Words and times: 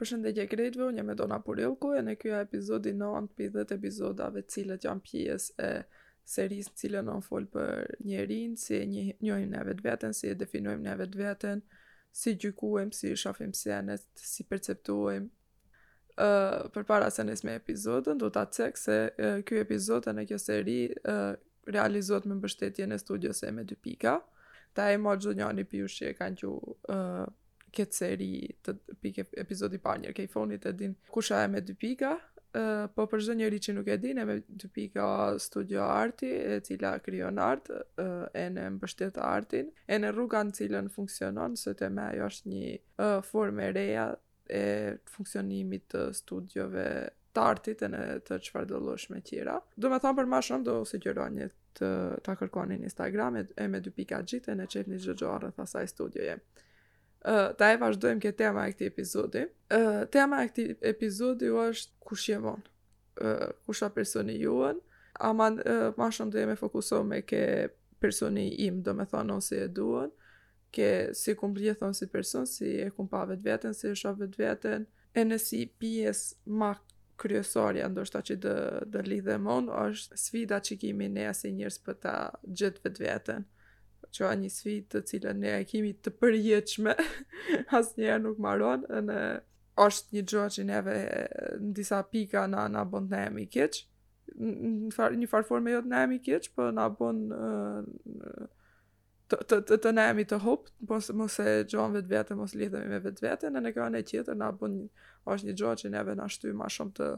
Për 0.00 0.08
shëndet 0.08 0.34
gje 0.36 0.46
unë 0.56 0.86
jam 0.96 1.10
Edona 1.12 1.14
Dona 1.20 1.36
Purilku 1.44 1.90
e 1.98 2.02
në 2.04 2.14
kjoja 2.20 2.40
epizodi 2.46 2.90
9 2.94 3.28
për 3.38 3.46
10 3.54 3.74
epizodave 3.76 4.42
cilët 4.54 4.84
janë 4.84 5.04
pjesë 5.06 5.54
e 5.56 5.70
serisë 6.32 6.74
cilën 6.82 7.06
në 7.08 7.14
folë 7.28 7.48
për 7.54 7.94
njerin, 8.10 8.56
si 8.64 8.74
e 8.76 8.82
një, 8.90 9.04
njojmë 9.24 9.48
në 9.54 9.62
vetë 9.68 9.86
vetën, 9.86 10.16
si 10.18 10.28
e 10.28 10.34
definojmë 10.42 10.84
ne 10.88 10.96
vetë 11.00 11.20
vetën, 11.22 11.62
si 12.22 12.34
gjykuem, 12.42 12.92
si 12.98 13.14
shafim 13.22 13.54
si 13.56 13.72
si 14.34 14.44
perceptuem. 14.52 15.30
Uh, 16.16 16.66
për 16.72 16.84
para 16.88 17.08
se 17.12 17.24
nësë 17.28 17.46
me 17.48 17.56
epizodën, 17.60 18.18
do 18.20 18.28
të 18.32 18.42
atë 18.42 18.58
cekë 18.58 18.82
se 18.82 18.98
uh, 18.98 19.42
kjoj 19.48 19.62
epizodën 19.64 20.16
në 20.20 20.26
kjo 20.30 20.38
seri 20.44 20.78
uh, 20.98 21.34
realizot 21.76 22.24
me 22.28 22.36
mbështetje 22.42 22.86
në 22.92 22.96
studio 23.02 23.32
se 23.36 23.52
me 23.60 23.64
dy 23.68 23.76
pika. 23.86 24.18
Ta 24.76 24.90
e 24.92 25.00
ma 25.00 25.16
gjë 25.16 25.36
një 25.40 25.50
një 25.62 25.66
pjushje 25.72 26.14
kanë 26.20 26.40
që 26.42 26.52
uh, 26.56 27.34
këtë 27.76 27.98
seri 27.98 28.30
të 28.64 28.72
pikë 29.04 29.24
epizodi 29.42 29.80
parë 29.84 30.04
njërë 30.06 30.16
kej 30.16 30.30
fonit 30.32 30.64
e 30.68 30.72
din 30.78 30.94
kusha 31.12 31.42
e 31.44 31.50
me 31.52 31.60
dy 31.64 31.74
pika, 31.80 32.12
uh, 32.56 32.86
po 32.96 33.04
për 33.10 33.24
zë 33.26 33.36
njëri 33.40 33.60
që 33.66 33.74
nuk 33.76 33.90
e 33.94 33.98
din 34.02 34.20
e 34.22 34.26
me 34.28 34.36
dy 34.62 34.70
pika 34.78 35.08
studio 35.42 35.84
arti 35.90 36.30
e 36.32 36.56
cila 36.68 36.94
kryon 37.04 37.40
art 37.46 37.68
uh, 37.72 38.24
e 38.32 38.46
në 38.54 38.66
mbështet 38.78 39.20
artin 39.28 39.68
e 39.92 40.00
në 40.02 40.14
rruga 40.16 40.42
në 40.48 40.56
cilën 40.60 40.90
funksionon 40.96 41.58
së 41.60 41.76
të 41.82 41.92
me 41.96 42.08
ajo 42.14 42.30
është 42.32 42.54
një 42.54 42.72
uh, 42.72 43.18
formë 43.30 43.70
reja 43.78 44.08
e 44.62 44.98
funksionimit 45.10 45.88
të 45.92 46.08
studiove 46.14 46.88
të 47.36 47.42
artit 47.44 47.82
e 47.84 47.88
në 47.92 48.02
të 48.24 48.36
qëfar 48.46 48.66
me 49.12 49.18
tjera. 49.28 49.56
Do 49.76 49.90
me 49.92 49.98
thamë 50.00 50.18
për 50.22 50.28
ma 50.30 50.38
shumë 50.40 50.64
do 50.64 50.76
si 50.88 50.96
gjëroj 51.04 51.26
një 51.34 51.48
të, 51.76 51.88
të 52.24 52.36
kërkoni 52.40 52.78
në 52.80 52.86
Instagram 52.88 53.36
e, 53.42 53.66
me 53.68 53.80
dy 53.84 53.90
pika 53.92 54.22
gjitë 54.24 54.54
e 54.54 54.54
në 54.56 54.68
qëfë 54.72 54.92
një 54.94 55.00
gjëgjohë 55.04 55.42
rëtha 55.42 55.84
studioje 55.90 56.38
ta 57.58 57.70
e 57.74 57.78
vazhdojmë 57.80 58.22
këtë 58.22 58.36
tema 58.38 58.66
e 58.68 58.74
këtij 58.74 58.90
epizodi, 58.92 59.46
Uh, 59.66 60.04
tema 60.14 60.44
e 60.44 60.46
këtij 60.52 60.68
episodi 60.86 61.48
është 61.50 61.90
kush 62.06 62.28
je 62.30 62.36
vonë. 62.38 62.68
Uh, 63.18 63.40
kush 63.66 63.80
a 63.82 63.88
personi 63.90 64.36
juën? 64.38 64.76
A 65.26 65.32
man, 65.34 65.56
uh, 65.58 65.88
ma 65.98 66.06
shumë 66.14 66.34
dhe 66.36 66.44
me 66.46 66.54
fokuso 66.60 67.00
me 67.02 67.16
ke 67.26 67.40
personi 67.98 68.44
im, 68.62 68.76
do 68.86 68.94
me 68.94 69.08
thonë 69.10 69.34
ose 69.40 69.58
e 69.64 69.66
duën, 69.74 70.12
ke 70.70 70.86
si 71.18 71.34
kum 71.34 71.50
bljethon 71.56 71.96
si 71.98 72.06
person, 72.14 72.46
si 72.46 72.76
e 72.84 72.86
kumë 72.94 73.10
pa 73.10 73.24
vetë 73.32 73.44
vetën, 73.48 73.74
si 73.74 73.88
e 73.90 73.98
shavë 74.04 74.22
vetë 74.28 74.42
vetën, 74.44 74.86
e 75.18 75.26
nësi 75.32 75.64
pjes 75.82 76.22
ma 76.46 76.70
kryesorja, 77.18 77.90
ndoshta 77.90 78.22
që 78.22 78.38
dhe, 78.46 78.54
dhe 78.94 79.02
lidhe 79.10 79.40
mon, 79.50 79.66
është 79.80 80.22
sfida 80.28 80.62
që 80.62 80.78
kimi 80.84 81.10
ne 81.18 81.26
asë 81.32 81.50
njërës 81.58 81.82
për 81.88 81.98
ta 82.06 82.16
gjithë 82.52 82.86
vetë 82.86 83.06
vetën 83.10 83.48
që 84.16 84.24
a 84.30 84.34
një 84.40 84.50
sfit 84.52 84.86
të 84.92 85.02
cilën 85.10 85.40
ne 85.42 85.50
e 85.58 85.64
kemi 85.68 85.92
të 86.06 86.12
përjeqme, 86.22 86.94
asë 87.78 88.00
njerë 88.00 88.22
nuk 88.24 88.40
maron, 88.46 88.86
në 89.08 89.20
është 89.86 90.16
një 90.16 90.22
gjohë 90.32 90.52
që 90.56 90.64
neve 90.70 90.96
në 91.60 91.74
disa 91.80 92.00
pika 92.14 92.46
në 92.48 92.64
na 92.76 92.84
në 93.08 93.22
emi 93.26 93.46
keq, 93.56 93.82
një 94.36 95.28
farë 95.32 95.48
forme 95.52 95.74
jo 95.76 95.82
të 95.84 95.92
në 95.92 96.04
emi 96.08 96.20
keq, 96.28 96.48
për 96.48 96.62
po 96.62 96.70
në 96.78 96.88
bënd 97.00 97.38
të 99.30 99.36
të 99.50 99.58
të 99.72 99.76
të 99.92 100.24
të 100.30 100.36
hop, 100.42 100.68
mos 100.88 101.08
mos 101.20 101.34
e 101.42 101.54
gjon 101.70 101.94
vetë 101.96 102.08
vetë, 102.12 102.36
mos 102.38 102.52
lidhemi 102.54 102.86
me 102.92 103.00
vetë 103.02 103.24
vetën, 103.26 103.50
në 103.56 103.62
nëkën 103.64 103.96
e 103.98 104.02
tjetër 104.06 104.36
na 104.38 104.52
bën 104.54 104.76
është 105.34 105.46
një 105.48 105.54
gjë 105.58 105.72
që 105.80 105.90
neve 105.90 106.14
na 106.20 106.28
shty 106.30 106.52
më 106.54 106.68
shumë 106.70 106.94
të 106.98 107.08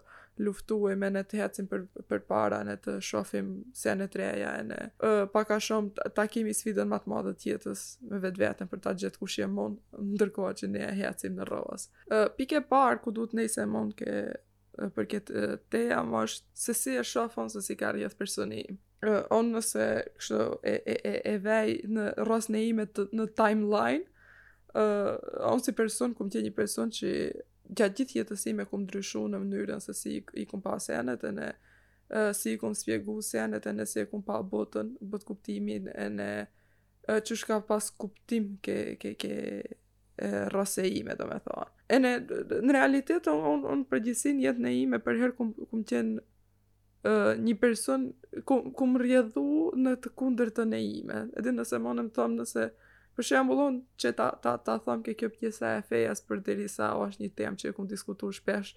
luftojmë 0.46 1.10
ne 1.12 1.22
të 1.28 1.40
hecim 1.42 1.68
për 1.68 1.84
për 2.08 2.22
para 2.30 2.62
ne 2.64 2.76
të 2.80 2.94
shohim 3.10 3.50
se 3.76 3.92
ne 4.00 4.08
treja 4.14 4.54
e 4.56 4.64
ne 4.70 4.80
uh, 5.04 5.24
pak 5.34 5.50
ka 5.50 5.60
shumë 5.68 6.08
ta 6.16 6.24
kemi 6.32 6.54
sfidën 6.56 6.88
më 6.94 7.02
të 7.04 7.12
madhe 7.12 7.34
të 7.36 7.50
jetës 7.52 7.84
me 8.08 8.20
vetë 8.24 8.42
vetën 8.46 8.72
për 8.72 8.82
ta 8.86 8.96
gjetë 9.04 9.20
kush 9.20 9.40
jemi 9.42 9.58
mund 9.58 10.12
ndërkohë 10.14 10.54
që 10.62 10.72
ne 10.72 10.88
hecim 11.02 11.36
në 11.36 11.48
rrohas. 11.50 11.88
pikë 12.08 12.34
pike 12.40 12.64
parë 12.72 13.00
ku 13.04 13.12
duhet 13.12 13.36
nëse 13.36 13.68
mund 13.74 13.96
ke 14.00 14.28
për 14.96 15.04
këtë 15.12 15.44
teja 15.72 16.00
më 16.08 16.24
është 16.24 16.60
se 16.64 16.74
si 16.82 16.96
e 16.96 17.04
shofon 17.12 17.50
se 17.52 17.60
si 17.66 17.76
ka 17.76 17.92
rjetë 17.92 18.16
personi 18.16 18.64
uh, 19.06 19.24
on 19.34 19.52
nëse 19.54 19.84
kështu 20.18 20.38
e 20.66 20.74
e 20.82 20.96
e 20.98 21.14
e 21.32 21.34
vaj 21.44 21.74
në 21.94 22.06
rrosën 22.24 22.56
e 22.58 22.64
imet 22.70 23.00
në 23.16 23.28
timeline 23.38 24.02
uh, 24.74 25.14
on 25.50 25.62
si 25.62 25.74
person 25.78 26.14
kum 26.18 26.30
një 26.34 26.52
person 26.56 26.90
që 26.90 27.12
gjatë 27.68 27.98
gjithë 28.00 28.18
jetës 28.20 28.46
ime 28.50 28.64
kum 28.68 28.86
ndryshu 28.86 29.26
në 29.28 29.42
mënyrën 29.44 29.82
se 29.84 29.94
si 29.94 30.16
i 30.40 30.46
kum 30.50 30.62
pa 30.64 30.78
senet 30.82 31.22
e 31.28 31.32
në 31.38 31.50
uh, 31.52 32.30
si 32.34 32.54
i 32.54 32.58
kum 32.60 32.74
spjegu 32.74 33.18
senet 33.22 33.66
e 33.70 33.86
si 33.86 34.00
i 34.02 34.06
kum 34.10 34.22
pa 34.22 34.40
botën 34.42 34.96
bot 35.00 35.24
kuptimin 35.28 35.90
e 35.94 36.08
në 36.14 36.28
uh, 36.44 37.20
që 37.20 37.38
shka 37.42 37.60
pas 37.68 37.90
kuptim 37.90 38.56
ke 38.62 38.96
ke 39.00 39.14
ke 39.14 39.34
e 40.20 40.38
do 40.50 40.86
me 41.06 41.14
domethënë. 41.14 41.66
E 41.88 41.96
në 42.02 42.10
në 42.66 42.72
realitet 42.74 43.28
un 43.30 43.62
un, 43.62 43.86
un 43.94 44.04
jetën 44.04 44.66
e 44.66 44.72
ime 44.80 44.98
për 44.98 45.18
herë 45.20 45.34
kum 45.38 45.52
kum 45.70 45.84
një 47.04 47.56
person 47.60 48.10
ku, 48.44 48.58
ku 48.74 48.86
më 48.90 48.98
rjedhu 49.02 49.72
në 49.78 49.92
të 50.02 50.12
kunder 50.18 50.50
të 50.50 50.64
nejime. 50.70 51.26
Edhe 51.38 51.52
nëse 51.54 51.78
më 51.78 51.94
më 52.00 52.12
thomë 52.18 52.42
nëse 52.42 52.70
Për 53.18 53.26
shembullon 53.32 53.80
që 53.98 54.12
ta 54.14 54.28
ta 54.38 54.52
ta 54.62 54.76
them 54.78 55.00
që 55.02 55.12
kjo 55.18 55.28
pjesa 55.40 55.72
e 55.80 55.80
fejas 55.88 56.20
për 56.22 56.38
derisa 56.46 56.92
o 56.94 57.08
është 57.08 57.24
një 57.24 57.30
temë 57.40 57.58
që 57.58 57.72
e 57.72 57.72
kum 57.74 57.88
diskutuar 57.90 58.30
shpesh, 58.36 58.68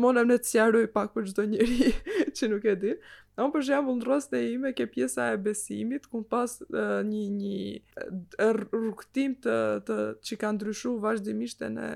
mundem 0.00 0.30
ne 0.30 0.38
të 0.40 0.48
sqaroj 0.48 0.86
pak 0.94 1.12
për 1.12 1.26
çdo 1.28 1.44
njeri 1.50 1.90
që 2.38 2.48
nuk 2.48 2.64
e 2.64 2.74
di. 2.80 2.94
Do 3.36 3.50
për 3.52 3.66
shembull 3.68 3.98
në 4.00 4.08
rrugën 4.08 4.38
e 4.38 4.48
ime 4.54 4.72
ke 4.72 4.86
pjesa 4.88 5.26
e 5.34 5.42
besimit, 5.44 6.08
ku 6.08 6.22
pas 6.24 6.54
uh, 6.64 7.04
një 7.04 7.26
një 7.34 8.48
rrugtim 8.56 9.36
të 9.44 9.58
të 9.84 9.98
që 10.24 10.40
ka 10.46 10.54
ndryshuar 10.56 11.02
vazhdimisht 11.04 11.60
në 11.68 11.90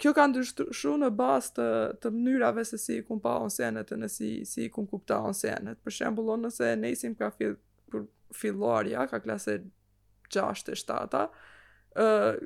kjo 0.00 0.12
ka 0.14 0.26
ndryshuar 0.28 0.98
në 1.00 1.08
bazë 1.16 1.52
të, 1.56 1.66
të 2.02 2.10
mënyrave 2.12 2.64
se 2.68 2.76
si 2.80 2.98
ku 3.06 3.16
pa 3.24 3.36
on 3.40 3.50
senet 3.52 3.88
në 3.96 4.08
si 4.12 4.28
si 4.50 4.66
ku 4.72 4.84
kupton 4.90 5.32
senet. 5.34 5.78
Për 5.82 5.92
shembull, 5.96 6.36
nëse 6.42 6.72
isim 6.90 7.14
ka 7.16 7.30
fill 7.38 7.54
filluar 8.36 8.86
ja, 8.90 9.06
ka 9.08 9.20
klasë 9.24 9.54
6 10.28 10.74
7-ta, 10.76 11.22
ë 11.96 12.36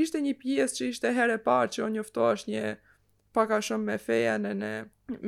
ishte 0.00 0.20
një 0.24 0.34
pjesë 0.40 0.74
që 0.78 0.88
ishte 0.94 1.12
herë 1.16 1.36
e 1.36 1.42
parë 1.44 1.70
që 1.76 1.84
unë 1.88 1.98
njoftohesh 1.98 2.46
një 2.48 2.64
pak 3.34 3.50
a 3.50 3.60
shumë 3.66 3.84
me 3.90 3.98
feja 3.98 4.38
në 4.38 4.54
në 4.62 4.72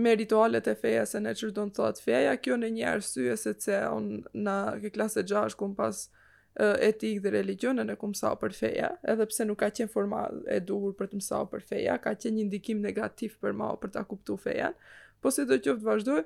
me 0.05 0.15
ritualet 0.17 0.67
e 0.71 0.77
feja 0.79 1.05
se 1.11 1.21
në 1.21 1.35
qërë 1.37 1.53
do 1.59 1.67
në 1.69 1.75
thot 1.77 1.99
feja, 2.07 2.37
kjo 2.41 2.57
në 2.57 2.71
një 2.79 2.85
arsye 2.95 3.37
se 3.37 3.53
të 3.59 3.65
se 3.69 3.81
onë 3.91 4.23
në 4.47 4.91
klasë 4.97 5.27
6 5.35 5.59
kumpas 5.61 6.07
kumë 6.07 6.25
etik 6.57 7.21
dhe 7.25 7.33
religion 7.35 7.77
në 7.77 7.97
ku 8.01 8.09
mësau 8.11 8.37
për 8.41 8.53
feja, 8.57 8.91
edhe 9.13 9.27
pse 9.29 9.45
nuk 9.45 9.59
ka 9.61 9.69
qenë 9.77 9.93
forma 9.93 10.23
e 10.55 10.59
duhur 10.65 10.95
për 10.97 11.11
të 11.13 11.19
mësau 11.21 11.45
për 11.53 11.65
feja, 11.69 11.97
ka 12.01 12.15
qenë 12.17 12.39
një 12.41 12.45
ndikim 12.49 12.81
negativ 12.85 13.35
për 13.43 13.53
ma 13.59 13.75
për 13.81 13.93
ta 13.99 14.05
kuptu 14.09 14.39
fejan, 14.41 14.77
po 15.21 15.33
se 15.35 15.45
do 15.51 15.59
qoftë 15.61 15.85
vazhdoj, 15.85 16.23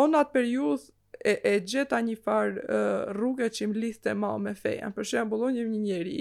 on 0.00 0.16
atë 0.16 0.32
periudh 0.38 0.88
e, 1.20 1.36
e 1.36 1.54
gjeta 1.60 2.00
një 2.06 2.16
farë 2.24 2.64
uh, 2.64 3.14
rrugë 3.16 3.50
që 3.58 3.64
im 3.66 3.76
lidhte 3.76 4.16
ma 4.16 4.32
me 4.40 4.54
fejan. 4.56 4.94
Për 4.96 5.10
shembull, 5.12 5.46
unë 5.50 5.60
jam 5.62 5.72
një 5.74 5.80
njeri 5.84 6.18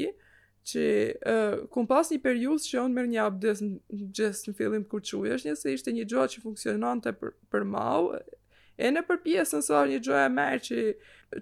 që 0.66 0.84
uh, 0.84 1.60
ku 1.72 1.84
pas 1.88 2.10
një 2.12 2.20
periudh 2.26 2.64
që 2.68 2.80
on 2.84 2.96
merr 2.98 3.12
një 3.12 3.24
abdes 3.30 3.62
gjithsesi 3.92 4.52
në 4.52 4.58
fillim 4.60 4.88
kur 4.90 5.04
çuajësh, 5.06 5.48
njëse 5.48 5.76
ishte 5.78 5.96
një 5.96 6.08
gjë 6.12 6.28
që 6.36 6.44
funksiononte 6.48 7.16
për 7.22 7.38
për 7.54 7.70
E 8.78 8.90
në 8.92 9.02
përpjesën 9.08 9.62
së 9.64 9.82
një 9.92 10.00
gjoj 10.04 10.22
e 10.28 10.54
që 10.66 10.80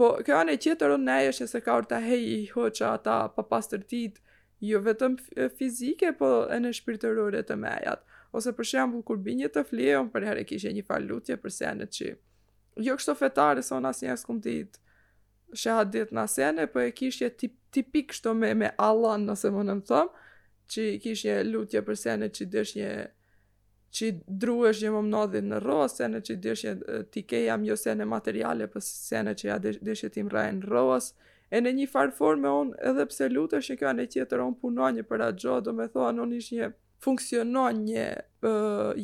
Po, 0.00 0.08
kjo 0.24 0.38
anë 0.40 0.56
tjetër 0.56 0.76
qëtër 0.78 0.94
unë 0.96 1.16
është 1.32 1.46
se 1.52 1.60
ka 1.66 1.98
hej 2.06 2.22
i 2.36 2.38
hoqa 2.54 2.94
ata 2.96 3.18
pa 3.36 3.42
pastërtit, 3.44 4.22
jo 4.60 4.80
vetëm 4.82 5.18
fizike, 5.58 6.14
po 6.18 6.48
e 6.48 6.58
në 6.64 6.72
shpirtërore 6.80 7.42
të 7.44 7.56
mejat. 7.56 8.00
Ose 8.32 8.52
për 8.56 8.64
shembull 8.64 9.04
kur 9.04 9.18
binje 9.20 9.50
të 9.52 9.66
flie, 9.68 9.96
për 10.12 10.24
herë 10.30 10.44
kishe 10.48 10.72
një 10.72 10.86
falutje 10.88 11.08
lutje 11.12 11.36
për 11.42 11.50
senet 11.52 11.92
që 11.92 12.14
jo 12.80 12.94
kështë 12.96 13.14
fetare, 13.20 13.60
son 13.62 13.82
unë 13.82 13.90
asë 13.92 14.06
njësë 14.08 14.26
kumë 14.30 14.40
ditë 14.46 14.78
shahadit 15.60 16.12
në 16.16 16.22
senet, 16.32 16.70
po 16.72 16.80
e 16.80 16.88
kishje 16.96 17.28
tip, 17.36 17.58
tipik 17.76 18.14
shto 18.16 18.32
me, 18.32 18.54
me 18.56 18.70
Allah, 18.80 19.18
nëse 19.20 19.50
më 19.52 19.66
nëmë 19.68 19.84
thëmë, 19.90 20.21
që 20.72 20.84
kish 21.04 21.26
një 21.28 21.38
lutje 21.52 21.82
për 21.86 21.98
senë 22.04 22.28
që 22.36 22.46
dësh 22.54 22.76
një 22.78 22.92
që 23.96 24.08
druesh 24.42 24.80
një 24.84 24.92
mëmnodhi 24.94 25.42
në 25.44 25.58
ro, 25.66 25.80
sene 25.92 26.22
që 26.26 26.36
dësh 26.46 26.62
një 26.64 27.00
tike 27.12 27.42
jam 27.44 27.64
jo 27.68 27.74
senë 27.76 28.06
materiale, 28.08 28.68
për 28.72 28.80
po 28.80 28.86
senë 28.86 29.34
që 29.40 29.48
ja 29.50 29.58
dësh 29.64 30.06
tim 30.14 30.30
rajnë 30.32 30.62
në 30.62 30.70
roës, 30.72 31.10
e 31.52 31.60
në 31.60 31.74
një 31.80 31.88
farë 31.92 32.14
forme 32.16 32.52
unë, 32.62 32.78
edhe 32.88 33.04
pse 33.10 33.28
lutesh 33.34 33.74
që 33.82 33.90
anë 33.90 34.06
e 34.06 34.10
tjetër, 34.14 34.44
unë 34.46 34.58
puno 34.62 34.88
një 34.96 35.04
për 35.10 35.26
atë 35.28 35.42
gjo, 35.44 35.58
do 35.66 35.76
me 35.76 35.88
thoa, 35.92 36.14
unë 36.24 36.38
ish 36.40 36.54
një 36.56 36.70
funksionon 37.04 37.84
një, 37.90 38.08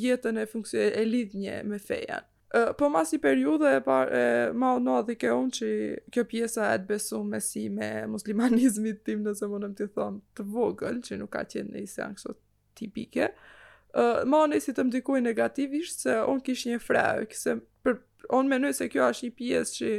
jetën 0.06 0.40
e 0.44 0.48
funksion 0.54 0.96
e 1.02 1.04
lidh 1.12 1.36
një 1.44 1.60
me 1.68 1.80
feja 1.90 2.22
po 2.78 2.88
mas 2.88 3.10
një 3.12 3.18
periude 3.20 3.72
e 3.76 3.80
par, 3.84 4.08
e, 4.08 4.22
ma 4.56 4.70
o 4.76 4.80
nodhi 4.80 5.16
ke 5.20 5.28
unë 5.34 5.54
që 5.58 5.68
kjo 6.14 6.22
pjesa 6.30 6.70
e 6.72 6.78
të 6.80 6.86
besu 6.88 7.20
me 7.28 7.40
si 7.44 7.66
me 7.68 7.90
muslimanizmit 8.08 9.02
tim 9.04 9.20
nëse 9.26 9.44
më 9.52 9.60
nëmë 9.64 9.76
të 9.82 9.88
thonë 9.96 10.22
të 10.38 10.46
vogël 10.54 11.02
që 11.04 11.18
nuk 11.20 11.30
ka 11.34 11.42
qenë 11.52 11.74
në 11.74 11.82
isë 11.84 12.04
angso 12.06 12.32
tipike 12.78 13.26
uh, 13.34 14.22
ma 14.24 14.40
o 14.44 14.46
nëjë 14.48 14.64
si 14.64 14.72
të 14.78 14.86
mdikuj 14.88 15.20
negativisht 15.26 16.06
se 16.06 16.14
on 16.24 16.40
kishë 16.46 16.70
një 16.72 16.78
frejë 16.86 17.26
këse 17.34 17.56
për 17.84 17.98
unë 18.38 18.52
menoj 18.54 18.72
se 18.80 18.88
kjo 18.94 19.10
është 19.12 19.28
një 19.28 19.36
pjesë 19.42 19.76
që 19.80 19.92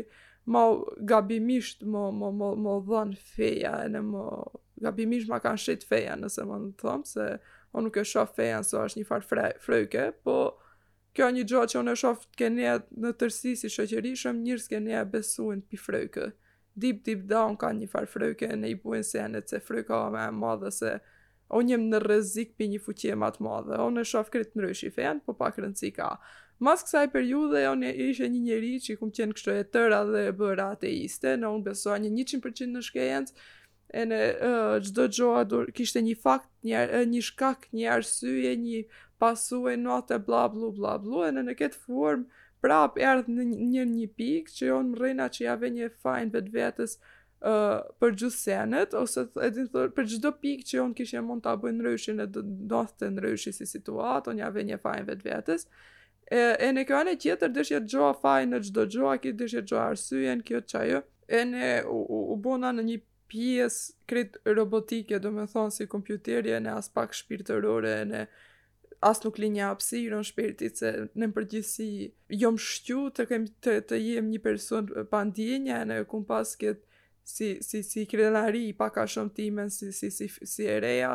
ma 0.56 0.64
gabimisht 1.12 1.86
më, 1.86 2.08
më, 2.18 2.32
më, 2.40 2.50
më 2.66 2.74
dhënë 2.90 3.20
feja 3.36 3.76
në 3.94 4.02
më 4.10 4.24
gabimisht 4.88 5.30
ma 5.30 5.38
kanë 5.44 5.62
shetë 5.68 5.86
feja 5.92 6.18
nëse 6.24 6.48
më 6.50 6.58
në 6.66 6.74
thëmë, 6.82 7.06
se 7.14 7.30
on 7.78 7.86
nuk 7.86 8.02
e 8.02 8.06
shofë 8.10 8.36
feja 8.42 8.64
nëse 8.64 8.76
është 8.88 9.04
një 9.04 9.10
farë 9.12 9.52
frejke 9.68 10.08
po 10.26 10.40
kjo 11.16 11.30
një 11.34 11.46
gjo 11.50 11.64
që 11.72 11.80
unë 11.82 11.94
e 11.96 12.02
shof 12.02 12.26
të 12.28 12.38
kenia 12.44 12.76
në 13.04 13.12
tërsi 13.22 13.56
si 13.60 13.72
shëqëri 13.74 14.12
shumë 14.22 14.44
njërës 14.46 14.68
kenia 14.74 15.06
besuin 15.14 15.62
pi 15.62 15.80
frëjke. 15.86 16.32
dip, 16.80 17.04
deep 17.04 17.24
down 17.28 17.58
ka 17.60 17.72
një 17.74 17.88
farë 17.92 18.08
frëjke 18.14 18.48
në 18.56 18.68
i 18.72 18.76
buen 18.84 19.04
se 19.04 19.18
janë 19.18 19.42
se 19.50 19.60
frëjka 19.60 19.96
o 20.06 20.12
me 20.14 20.22
e 20.28 20.32
madhe 20.32 20.70
se 20.72 20.92
unë 21.58 21.72
jem 21.74 21.88
në 21.92 22.00
rëzik 22.06 22.54
për 22.58 22.68
një 22.72 22.80
fuqie 22.86 23.16
matë 23.20 23.44
madhe. 23.44 23.76
Unë 23.88 24.02
e 24.02 24.08
shof 24.12 24.30
kretë 24.32 24.54
në 24.56 24.68
rëshi 24.68 24.92
fen, 24.96 25.20
po 25.26 25.34
pak 25.34 25.58
rëndësi 25.60 25.90
ka. 25.96 26.08
Mas 26.62 26.84
kësaj 26.86 27.08
periude, 27.12 27.64
unë 27.74 27.88
e 27.92 28.08
ishe 28.12 28.30
një 28.32 28.42
njeri 28.46 28.72
që 28.86 28.94
i 28.94 28.98
kum 29.02 29.10
qenë 29.12 29.36
kështu 29.36 29.56
e 29.60 29.64
tëra 29.74 30.00
dhe 30.12 30.22
e 30.30 30.36
bëra 30.40 30.68
ateiste, 30.76 31.34
në 31.42 31.50
unë 31.56 31.66
besoa 31.68 31.98
një 32.04 32.12
100% 32.20 32.70
në 32.78 32.86
shkejens, 32.92 33.34
e 33.90 34.02
në 34.12 34.20
uh, 34.46 34.78
gjdo 34.88 35.08
gjoa 35.18 35.44
kishte 35.76 36.06
një 36.08 36.16
fakt, 36.24 36.50
një, 36.70 36.86
një 37.16 37.22
shkak, 37.32 37.66
një 37.76 37.92
arsye, 37.98 38.54
një 38.64 38.84
pasuaj 39.20 39.78
note 39.78 40.20
bla 40.20 40.48
bla 40.50 40.70
bla 40.72 40.98
blu 41.04 41.24
e 41.28 41.32
në, 41.36 41.44
në 41.50 41.56
këtë 41.60 41.80
formë 41.84 42.48
prap 42.64 42.98
erdh 43.00 43.28
në 43.32 43.46
një 43.52 43.86
një 43.92 44.08
pikë 44.20 44.56
që 44.60 44.70
on 44.76 44.94
mrena 44.94 45.28
që 45.36 45.44
ja 45.46 45.56
vjen 45.62 45.76
një 45.78 45.90
fine 46.04 46.34
vetvetes 46.36 46.96
uh, 47.00 47.84
për 48.00 48.16
gjithë 48.22 48.38
senet 48.40 48.96
ose 49.00 49.28
e 49.48 49.52
di 49.56 49.68
thon 49.76 49.92
për 49.96 50.10
çdo 50.16 50.32
pikë 50.44 50.68
që 50.72 50.82
unë 50.86 50.98
kishë 51.02 51.24
mund 51.28 51.44
ta 51.48 51.54
bëj 51.60 51.76
ndryshin 51.78 52.24
e 52.26 52.30
do 52.72 52.82
të 52.96 53.12
ndryshi 53.16 53.54
si 53.60 53.68
situatë 53.74 54.34
unë 54.34 54.44
ja 54.46 54.52
vjen 54.56 54.72
një 54.74 54.80
fine 54.88 55.08
vet 55.12 55.24
vetës 55.28 55.68
e, 55.68 56.44
e 56.68 56.72
në 56.78 56.88
kjo 56.90 57.02
anë 57.04 57.18
tjetër 57.28 57.54
dëshja 57.60 57.84
të 57.86 57.94
gjoa 57.96 58.14
fine 58.24 58.56
në 58.58 58.64
çdo 58.72 58.88
gjoa 58.96 59.18
ki 59.24 59.36
dëshja 59.44 59.66
të 59.66 59.74
gjoa 59.74 59.88
arsyen 59.94 60.46
kjo 60.48 60.64
çajë 60.74 61.04
e 61.40 61.44
ne 61.52 61.74
u, 61.92 62.00
u, 62.08 62.40
u 62.40 62.58
në 62.64 62.74
një 62.82 63.02
pjesë 63.30 64.04
krejt 64.10 64.38
robotike 64.58 65.20
do 65.22 65.32
me 65.32 65.44
thonë 65.48 65.74
si 65.76 65.90
kompjuterje 65.92 66.60
në 66.66 66.78
aspak 66.80 67.12
shpirtërore 67.14 67.98
në 68.10 68.26
as 69.04 69.22
nuk 69.24 69.38
linja 69.40 69.70
hapësirën 69.70 70.26
shpirtit 70.28 70.80
se 70.82 70.90
në 71.18 71.30
përgjithësi 71.36 71.86
jom 72.42 72.58
shqiu 72.60 73.06
të 73.16 73.26
kem 73.30 73.46
të 73.64 73.78
të 73.90 74.00
jem 74.02 74.28
një 74.34 74.42
person 74.44 74.90
pa 75.12 75.22
ndjenja 75.30 75.82
në 75.88 76.00
kum 76.12 76.26
pas 76.28 76.52
këtë 76.60 76.84
si 77.30 77.50
si 77.64 77.84
si 77.86 78.04
krenari 78.10 78.70
pa 78.78 78.90
ka 78.92 79.06
shumë 79.08 79.36
timen 79.38 79.72
si 79.72 79.92
si 79.96 80.10
si 80.12 80.28
si 80.34 80.68
e 80.74 80.78
reja 80.84 81.14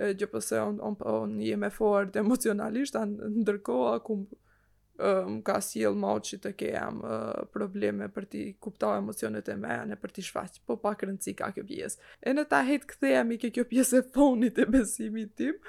gjë 0.00 0.28
pse 0.32 0.60
on 0.64 0.78
on 0.84 0.96
on 1.12 1.38
jem 1.44 1.66
e 1.66 1.70
fort 1.74 2.16
emocionalisht 2.16 2.96
ndërkohë 3.02 3.98
kum 4.06 4.22
um, 4.28 5.40
ka 5.44 5.58
sjell 5.64 5.98
moçi 6.00 6.38
të 6.44 6.52
kem 6.60 7.02
uh, 7.04 7.44
probleme 7.52 8.08
për 8.08 8.28
ti 8.32 8.44
kuptuar 8.62 9.02
emocionet 9.02 9.50
e 9.52 9.56
mia 9.58 9.82
në 9.90 9.98
për 10.00 10.16
ti 10.16 10.24
shfaq 10.30 10.62
po 10.66 10.76
pa 10.80 10.94
rëndësi 10.96 11.36
ka 11.42 11.50
kjo 11.56 11.66
pjesë 11.66 12.24
e 12.24 12.34
në 12.38 12.46
ta 12.50 12.62
hit 12.70 12.88
kthehemi 12.94 13.40
ke 13.42 13.50
kjo 13.52 13.66
pjesë 13.68 14.00
e 14.00 14.06
fonit 14.14 14.62
e 14.62 14.66
besimit 14.70 15.34
tim 15.42 15.60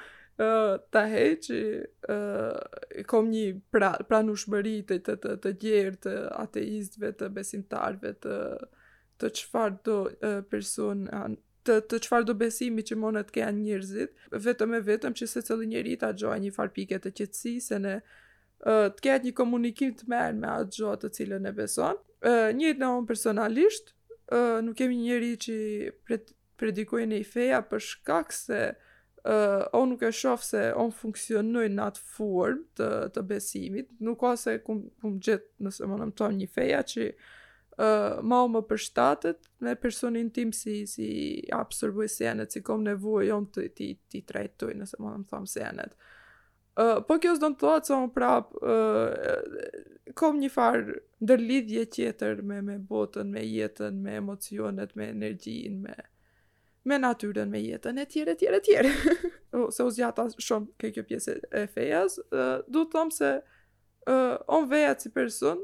ta 0.91 1.03
heqi, 1.09 1.61
uh, 2.09 3.03
kom 3.07 3.27
një 3.31 3.43
pra, 3.73 3.91
pranushmëri 4.07 4.77
të, 4.87 4.97
të, 5.03 5.15
të, 5.23 5.33
të 5.43 5.51
gjerë 5.61 5.95
të 6.05 6.13
ateistve, 6.39 7.09
të 7.19 7.27
besimtarve, 7.35 8.13
të, 8.23 8.37
të 9.19 9.31
qëfar 9.41 9.75
do 9.83 9.97
uh, 10.15 10.37
person, 10.53 11.03
të, 11.67 11.79
të 11.91 12.21
do 12.29 12.35
besimi 12.39 12.83
që 12.87 12.95
monë 13.03 13.25
të 13.27 13.35
kenë 13.39 13.59
njërzit, 13.65 14.15
vetëm 14.47 14.77
e 14.79 14.79
vetëm 14.87 15.13
që 15.19 15.27
se 15.33 15.43
cëllë 15.49 15.67
njëri 15.73 15.97
ta 16.05 16.13
gjoa 16.15 16.37
një 16.45 16.53
farpike 16.55 16.99
të 17.03 17.11
qëtësi, 17.19 17.57
se 17.67 17.79
ne 17.83 17.97
të 18.63 18.99
kenë 19.01 19.23
një 19.27 19.31
komunikim 19.39 19.93
të 19.95 20.05
merë 20.11 20.35
me 20.39 20.47
atë 20.51 20.95
të 21.03 21.09
cilën 21.17 21.45
e 21.47 21.51
beson. 21.55 21.95
Uh, 22.23 22.49
njëtë 22.55 22.79
në 22.81 22.87
onë 22.95 23.07
personalisht, 23.07 23.93
nuk 24.63 24.75
kemi 24.79 24.99
njëri 25.03 25.29
që 25.41 25.55
pred, 26.07 26.27
predikojnë 26.61 27.15
e 27.17 27.21
i 27.23 27.25
feja 27.27 27.61
për 27.71 27.79
shkak 27.81 28.35
se 28.35 28.59
uh, 29.23 29.65
o 29.71 29.85
nuk 29.85 30.01
e 30.01 30.11
shof 30.13 30.43
se 30.43 30.69
o 30.77 30.85
në 30.89 30.95
funksionoj 30.95 31.65
në 31.73 31.85
atë 31.91 32.03
form 32.13 32.61
të, 32.79 32.89
të 33.15 33.23
besimit, 33.29 33.89
nuk 34.05 34.19
ka 34.21 34.35
se 34.39 34.57
kum, 34.65 34.85
këm 35.01 35.17
gjithë 35.25 35.65
nëse 35.65 35.89
më 35.89 35.97
nëmë 36.01 36.15
tonë 36.21 36.39
një 36.41 36.49
feja 36.53 36.79
që 36.93 37.07
uh, 37.09 38.21
ma 38.23 38.41
o 38.45 38.51
më 38.55 38.61
përshtatët 38.69 39.49
me 39.65 39.75
personin 39.81 40.31
tim 40.35 40.53
si, 40.55 40.83
si 40.87 41.09
absorbuj 41.59 42.09
senet, 42.13 42.51
si 42.55 42.63
kom 42.65 42.85
nevoj 42.87 43.31
o 43.35 43.41
të 43.59 43.67
ti 43.79 44.21
trajtoj 44.23 44.73
nëse 44.79 44.99
më 45.01 45.13
nëmë 45.15 45.29
thamë 45.33 45.53
senet. 45.55 45.97
Uh, 46.79 47.01
po 47.03 47.17
kjo 47.19 47.33
s'don 47.35 47.57
të 47.57 47.59
thotë 47.65 47.89
se 47.89 47.95
un 47.99 48.11
prap 48.15 48.53
ë 48.61 48.71
uh, 48.71 50.13
kam 50.17 50.37
një 50.41 50.47
far 50.53 50.79
ndërlidhje 51.21 51.83
tjetër 51.91 52.39
me 52.47 52.61
me 52.65 52.77
botën, 52.87 53.27
me 53.33 53.43
jetën, 53.43 53.93
me 53.99 54.15
emocionet, 54.21 54.95
me 54.95 55.09
energjinë, 55.11 55.81
me 55.89 55.97
me 56.85 56.99
natyrën, 56.99 57.49
me 57.49 57.59
jetën 57.61 57.97
e 57.99 58.05
tjere, 58.05 58.35
tjere, 58.35 58.59
tjere. 58.61 58.91
se 59.75 59.83
u 59.83 59.89
zgjata 59.91 60.27
shumë 60.39 60.75
ke 60.79 60.91
kjo 60.95 61.03
pjesë 61.09 61.35
e 61.51 61.63
fejas, 61.67 62.19
du 62.71 62.85
të 62.85 62.93
them 62.95 63.11
se 63.13 63.31
uh, 63.41 64.37
onë 64.47 64.69
veja 64.71 64.93
si 64.99 65.11
person, 65.15 65.59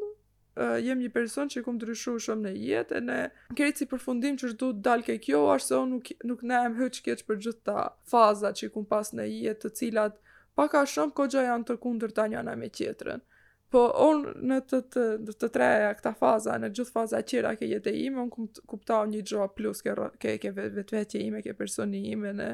uh, 0.59 0.75
jem 0.83 0.99
një 1.03 1.11
person 1.15 1.47
që 1.51 1.61
i 1.61 1.65
kumë 1.67 1.83
dryshu 1.85 2.17
shumë 2.27 2.49
në 2.49 2.53
jetë, 2.73 3.03
në 3.09 3.19
kërit 3.57 3.81
si 3.81 3.87
përfundim 3.91 4.39
që 4.41 4.51
do 4.55 4.73
të 4.75 4.83
dalë 4.89 5.07
ke 5.11 5.17
kjo, 5.29 5.45
arse 5.55 5.73
onë 5.77 5.93
nuk, 5.93 6.11
nuk 6.33 6.43
ne 6.51 6.59
hem 6.65 6.77
hëqë 6.81 7.05
keqë 7.07 7.29
për 7.29 7.41
gjithë 7.45 7.65
ta 7.71 7.87
faza 8.11 8.51
që 8.51 8.67
i 8.69 8.73
kumë 8.75 8.91
pas 8.91 9.13
në 9.15 9.29
jetë, 9.31 9.61
të 9.63 9.73
cilat 9.79 10.19
paka 10.59 10.83
shumë 10.89 11.15
kohë 11.21 11.45
janë 11.47 11.71
të 11.71 11.79
kundër 11.85 12.15
ta 12.19 12.27
njëna 12.31 12.57
me 12.59 12.71
tjetërën. 12.75 13.23
Po 13.71 13.81
on 13.97 14.19
në 14.45 14.59
të 14.69 14.79
të 14.93 15.03
në 15.25 15.33
të 15.41 15.47
treja 15.55 15.93
këta 15.97 16.11
faza, 16.19 16.53
në 16.61 16.69
gjithë 16.77 16.93
faza 16.93 17.21
qira 17.31 17.55
ke 17.57 17.65
jetë 17.69 17.89
e 17.95 18.03
ime, 18.05 18.25
unë 18.27 18.61
kuptau 18.69 19.07
një 19.09 19.23
gjoa 19.29 19.47
plus 19.57 19.81
ke, 19.85 19.95
ke, 20.21 20.35
ke 20.43 20.51
vetë 20.59 20.85
vetë 20.99 21.21
ime, 21.25 21.41
ke 21.45 21.55
personi 21.57 22.03
ime, 22.11 22.33
në, 22.37 22.49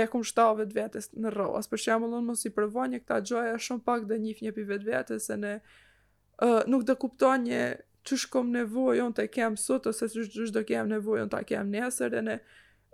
e 0.00 0.06
kum 0.12 0.24
shtau 0.24 0.56
vetë 0.62 0.78
vetës 0.78 1.10
në 1.20 1.34
roa. 1.36 1.60
Asë 1.60 1.74
për 1.74 1.82
shemë, 1.84 2.08
unë 2.08 2.22
mos 2.30 2.46
i 2.48 2.52
përvo 2.56 2.86
një 2.90 3.02
këta 3.04 3.20
gjoa 3.30 3.44
e 3.50 3.60
shumë 3.68 3.84
pak 3.90 4.08
dhe 4.08 4.20
njif 4.24 4.40
një 4.46 4.54
për 4.56 4.70
vetë 4.72 4.88
vetës, 4.90 5.28
në 5.44 5.52
uh, 5.58 6.62
nuk 6.72 6.88
dhe 6.88 6.96
kuptau 7.04 7.36
një 7.44 7.60
që 8.04 8.18
shkom 8.24 8.50
nevojë 8.56 9.04
unë 9.10 9.18
të 9.20 9.28
kemë 9.36 9.60
sotë, 9.66 9.92
ose 9.92 10.08
që 10.16 10.48
shkom 10.48 10.92
nevojë 10.96 11.26
unë 11.28 11.36
të 11.36 11.44
kemë 11.52 11.72
nesër, 11.76 12.16
dhe 12.16 12.24
në 12.30 12.40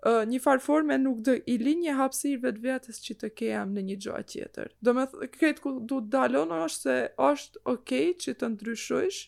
uh, 0.07 0.25
një 0.29 0.39
farforme 0.43 0.97
nuk 1.01 1.19
do 1.27 1.35
i 1.39 1.57
linjë 1.61 1.89
një 1.89 1.97
hapsir 1.99 2.39
vetë 2.43 2.63
vetës 2.65 3.01
që 3.05 3.17
të 3.23 3.31
kejam 3.39 3.73
në 3.75 3.83
një 3.91 3.97
gjoa 4.07 4.23
tjetër. 4.33 4.71
Do 4.85 4.95
me 4.97 5.05
thë, 5.11 5.29
këtë 5.37 5.65
ku 5.65 5.73
du 5.91 5.99
të 6.01 6.13
dalon 6.15 6.55
është 6.61 6.87
se 6.87 6.97
është 7.29 7.63
okej 7.75 8.07
okay 8.09 8.19
që 8.25 8.35
të 8.41 8.51
ndryshojsh, 8.57 9.21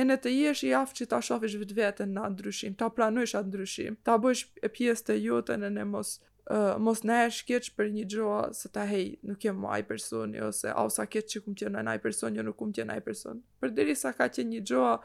e 0.00 0.04
në 0.08 0.16
të 0.24 0.32
jesh 0.38 0.62
i 0.66 0.72
aftë 0.78 1.02
që 1.02 1.08
ta 1.12 1.18
ashofish 1.22 1.56
vetë 1.60 1.76
vetën 1.82 2.12
në 2.16 2.28
ndryshim, 2.34 2.76
ta 2.80 2.88
pranojsh 2.96 3.36
atë 3.38 3.52
ndryshim, 3.52 3.96
ta 4.06 4.16
bësh 4.24 4.46
e 4.64 4.70
pjesë 4.72 5.08
të 5.10 5.18
jutën 5.28 5.70
e 5.70 5.72
në 5.78 5.88
mos 5.96 6.18
Uh, 6.50 6.74
mos 6.82 7.04
ne 7.06 7.14
e 7.22 7.28
shkeq 7.30 7.68
për 7.78 7.92
një 7.94 8.00
gjoa 8.10 8.38
se 8.58 8.66
ta 8.74 8.82
hej 8.90 9.12
nuk 9.22 9.44
jem 9.46 9.60
më 9.62 9.68
ajë 9.76 9.84
personi 9.86 10.40
ose 10.42 10.72
au 10.74 10.88
sa 10.90 11.04
keq 11.06 11.28
që 11.30 11.40
kum 11.44 11.54
tjena 11.56 11.84
në 11.86 11.92
ajë 11.94 12.02
personi 12.08 12.40
jo 12.40 12.44
nuk 12.48 12.56
kum 12.58 12.72
tjena 12.74 12.96
ajë 12.96 13.04
personi 13.06 13.44
për 13.62 13.70
diri 13.76 13.94
sa 13.96 14.10
ka 14.12 14.26
që 14.26 14.42
një 14.48 14.64
gjoa 14.66 14.96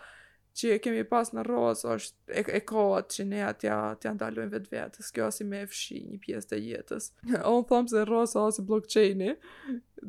që 0.58 0.76
kemi 0.82 1.04
pas 1.08 1.30
në 1.36 1.44
rrosë 1.46 1.90
është 1.94 2.36
e, 2.40 2.44
e 2.60 2.62
kohët 2.70 3.12
që 3.16 3.26
ne 3.30 3.44
atja 3.50 3.76
të 4.02 4.10
janë 4.10 4.48
vetë 4.56 4.72
vetë 4.72 5.06
s'kjo 5.06 5.16
kjo 5.18 5.28
asim 5.32 5.54
e 5.54 5.62
fshi 5.70 6.00
një 6.14 6.18
pjesë 6.26 6.52
të 6.56 6.60
jetës. 6.70 7.10
o 7.52 7.54
thomë 7.74 7.94
se 7.94 8.06
rrosë 8.10 8.44
asë 8.48 8.66
blockchaini, 8.72 9.36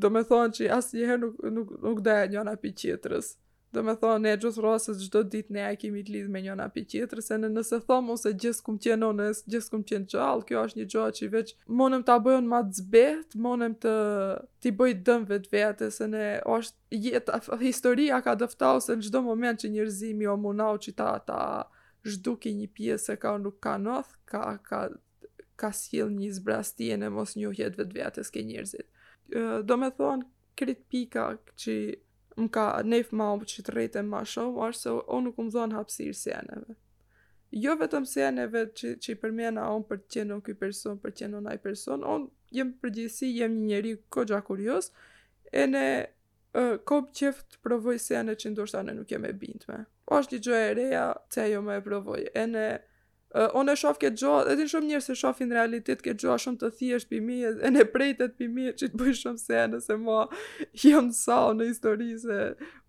do 0.05 0.13
me 0.17 0.25
thonë 0.33 0.59
që 0.61 0.71
asë 0.79 1.01
njëherë 1.01 1.23
nuk, 1.29 1.37
nuk, 1.59 1.77
nuk 1.89 2.01
dhe 2.09 2.17
njëna 2.33 2.57
për 2.65 2.75
qitërës. 2.85 3.35
Dhe 3.73 3.83
me 3.85 3.93
thonë, 4.01 4.21
ne 4.25 4.31
gjithë 4.41 4.63
rrasës 4.65 5.01
gjithë 5.03 5.13
do 5.15 5.21
ditë 5.33 5.53
ne 5.55 5.63
e 5.71 5.75
kemi 5.81 6.01
të 6.05 6.13
lidhë 6.15 6.31
me 6.35 6.41
njona 6.45 6.67
për 6.77 6.87
tjetërë, 6.93 7.25
se 7.25 7.37
në 7.41 7.49
nëse 7.57 7.79
thomë 7.91 8.15
ose 8.15 8.31
gjithë 8.45 8.63
këmë 8.69 8.79
qenë 8.85 9.01
në 9.03 9.09
nësë, 9.19 9.43
gjithë 9.55 9.73
këmë 9.75 9.85
qenë 9.91 10.09
qalë, 10.15 10.45
kjo 10.49 10.63
është 10.69 10.79
një 10.81 10.87
gjohë 10.95 11.13
që 11.19 11.23
i 11.27 11.29
veç, 11.35 11.53
monëm 11.81 12.05
të 12.09 12.15
abojën 12.15 12.49
ma 12.53 12.61
të 12.69 12.77
zbetë, 12.79 13.43
monëm 13.49 13.75
të 13.83 13.93
t'i 14.65 14.73
bëj 14.79 14.95
dëmë 15.11 15.29
vetë 15.35 15.53
vetë, 15.59 15.91
se 15.99 16.09
në 16.15 16.25
është 16.57 17.03
jetë, 17.09 17.43
historia 17.67 18.23
ka 18.29 18.37
dëftau 18.45 18.81
se 18.87 18.97
në 18.97 19.05
gjithë 19.05 19.17
do 19.19 19.25
moment 19.29 19.67
që 19.67 19.73
njërzimi 19.77 20.31
o 20.33 20.39
munau 20.47 20.73
që 20.87 20.97
ta 21.03 21.11
ta 21.29 21.45
zhduki 22.15 22.55
një 22.63 22.71
pjesë 22.73 23.05
se 23.11 23.19
ka 23.27 23.37
nuk 23.45 23.61
ka 23.69 23.77
nëthë, 23.85 24.21
ka, 24.33 24.45
ka, 24.71 24.83
ka 25.61 25.73
një 26.19 26.33
zbrastie 26.41 26.97
në 27.05 27.13
mos 27.19 27.37
njohjet 27.37 27.77
vetë 27.83 28.01
vetës 28.01 28.31
ke 28.39 28.43
njërzit. 28.49 28.89
Do 29.69 29.75
me 29.77 29.93
thonë, 30.01 30.25
kritika 30.59 31.29
që 31.63 31.75
më 32.39 32.49
ka 32.55 32.65
nef 32.87 33.11
ma 33.19 33.27
më 33.39 33.47
që 33.51 33.65
të 33.67 33.75
rejtë 33.77 34.03
ma 34.07 34.21
shumë, 34.33 34.59
ashtë 34.69 34.85
se 34.85 34.95
o 35.15 35.19
nuk 35.25 35.39
më 35.43 35.51
dhonë 35.57 35.77
hapsirë 35.79 36.19
si 36.23 36.35
Jo 37.65 37.73
vetëm 37.81 38.05
si 38.05 38.21
eneve 38.21 38.63
që, 38.79 38.89
që 39.03 39.09
i 39.15 39.21
përmjena 39.23 39.63
onë 39.75 39.87
për 39.91 39.99
të 40.03 40.07
qenë 40.19 40.29
në 40.35 40.43
këj 40.47 40.55
person, 40.63 40.99
për 41.03 41.13
të 41.13 41.17
qenë 41.23 41.35
në 41.35 41.39
naj 41.47 41.55
person, 41.65 42.03
on 42.15 42.27
jem 42.53 42.75
përgjithsi, 42.83 43.29
jem 43.39 43.55
një 43.61 43.65
njeri 43.71 43.93
ko 44.13 44.25
gja 44.29 44.43
kurios, 44.45 44.91
e 45.53 45.63
ne 45.71 45.85
uh, 46.05 46.77
ko 46.85 46.99
për 47.09 47.41
të 47.55 47.63
provoj 47.65 47.97
si 48.05 48.19
ene 48.21 48.37
që 48.37 48.53
ndoshtë 48.53 48.83
anë 48.83 48.97
nuk 48.99 49.15
jem 49.15 49.25
e 49.25 49.33
bindme. 49.41 49.79
O 50.13 50.21
është 50.21 50.37
një 50.37 50.45
gjoj 50.47 50.61
e 50.67 50.75
reja, 50.81 51.07
që 51.33 51.41
ajo 51.47 51.65
me 51.65 51.79
e 51.81 51.87
provoj. 51.89 52.27
E 52.43 52.45
ne, 52.53 52.67
Uh, 53.37 53.45
unë 53.61 53.73
e 53.77 53.77
shof 53.77 53.99
këtë 54.01 54.29
edhe 54.55 54.63
në 54.65 54.71
shumë 54.73 54.89
njërë 54.89 55.05
se 55.07 55.15
shofin 55.21 55.51
realitet 55.53 56.01
këtë 56.05 56.23
gjoa 56.23 56.37
shumë 56.41 56.61
të 56.63 56.69
thjesht 56.79 57.09
për 57.11 57.19
mi, 57.25 57.35
e 57.45 57.71
ne 57.75 57.85
prejtet 57.97 58.39
për 58.39 58.47
mi, 58.55 58.71
që 58.81 58.87
të 58.89 58.97
bëj 59.03 59.17
shumë 59.21 59.43
se 59.43 59.65
nëse 59.73 59.97
ma 60.05 60.23
jem 60.85 61.11
sa 61.13 61.37
në 61.59 61.67
histori 61.69 62.09
se 62.23 62.39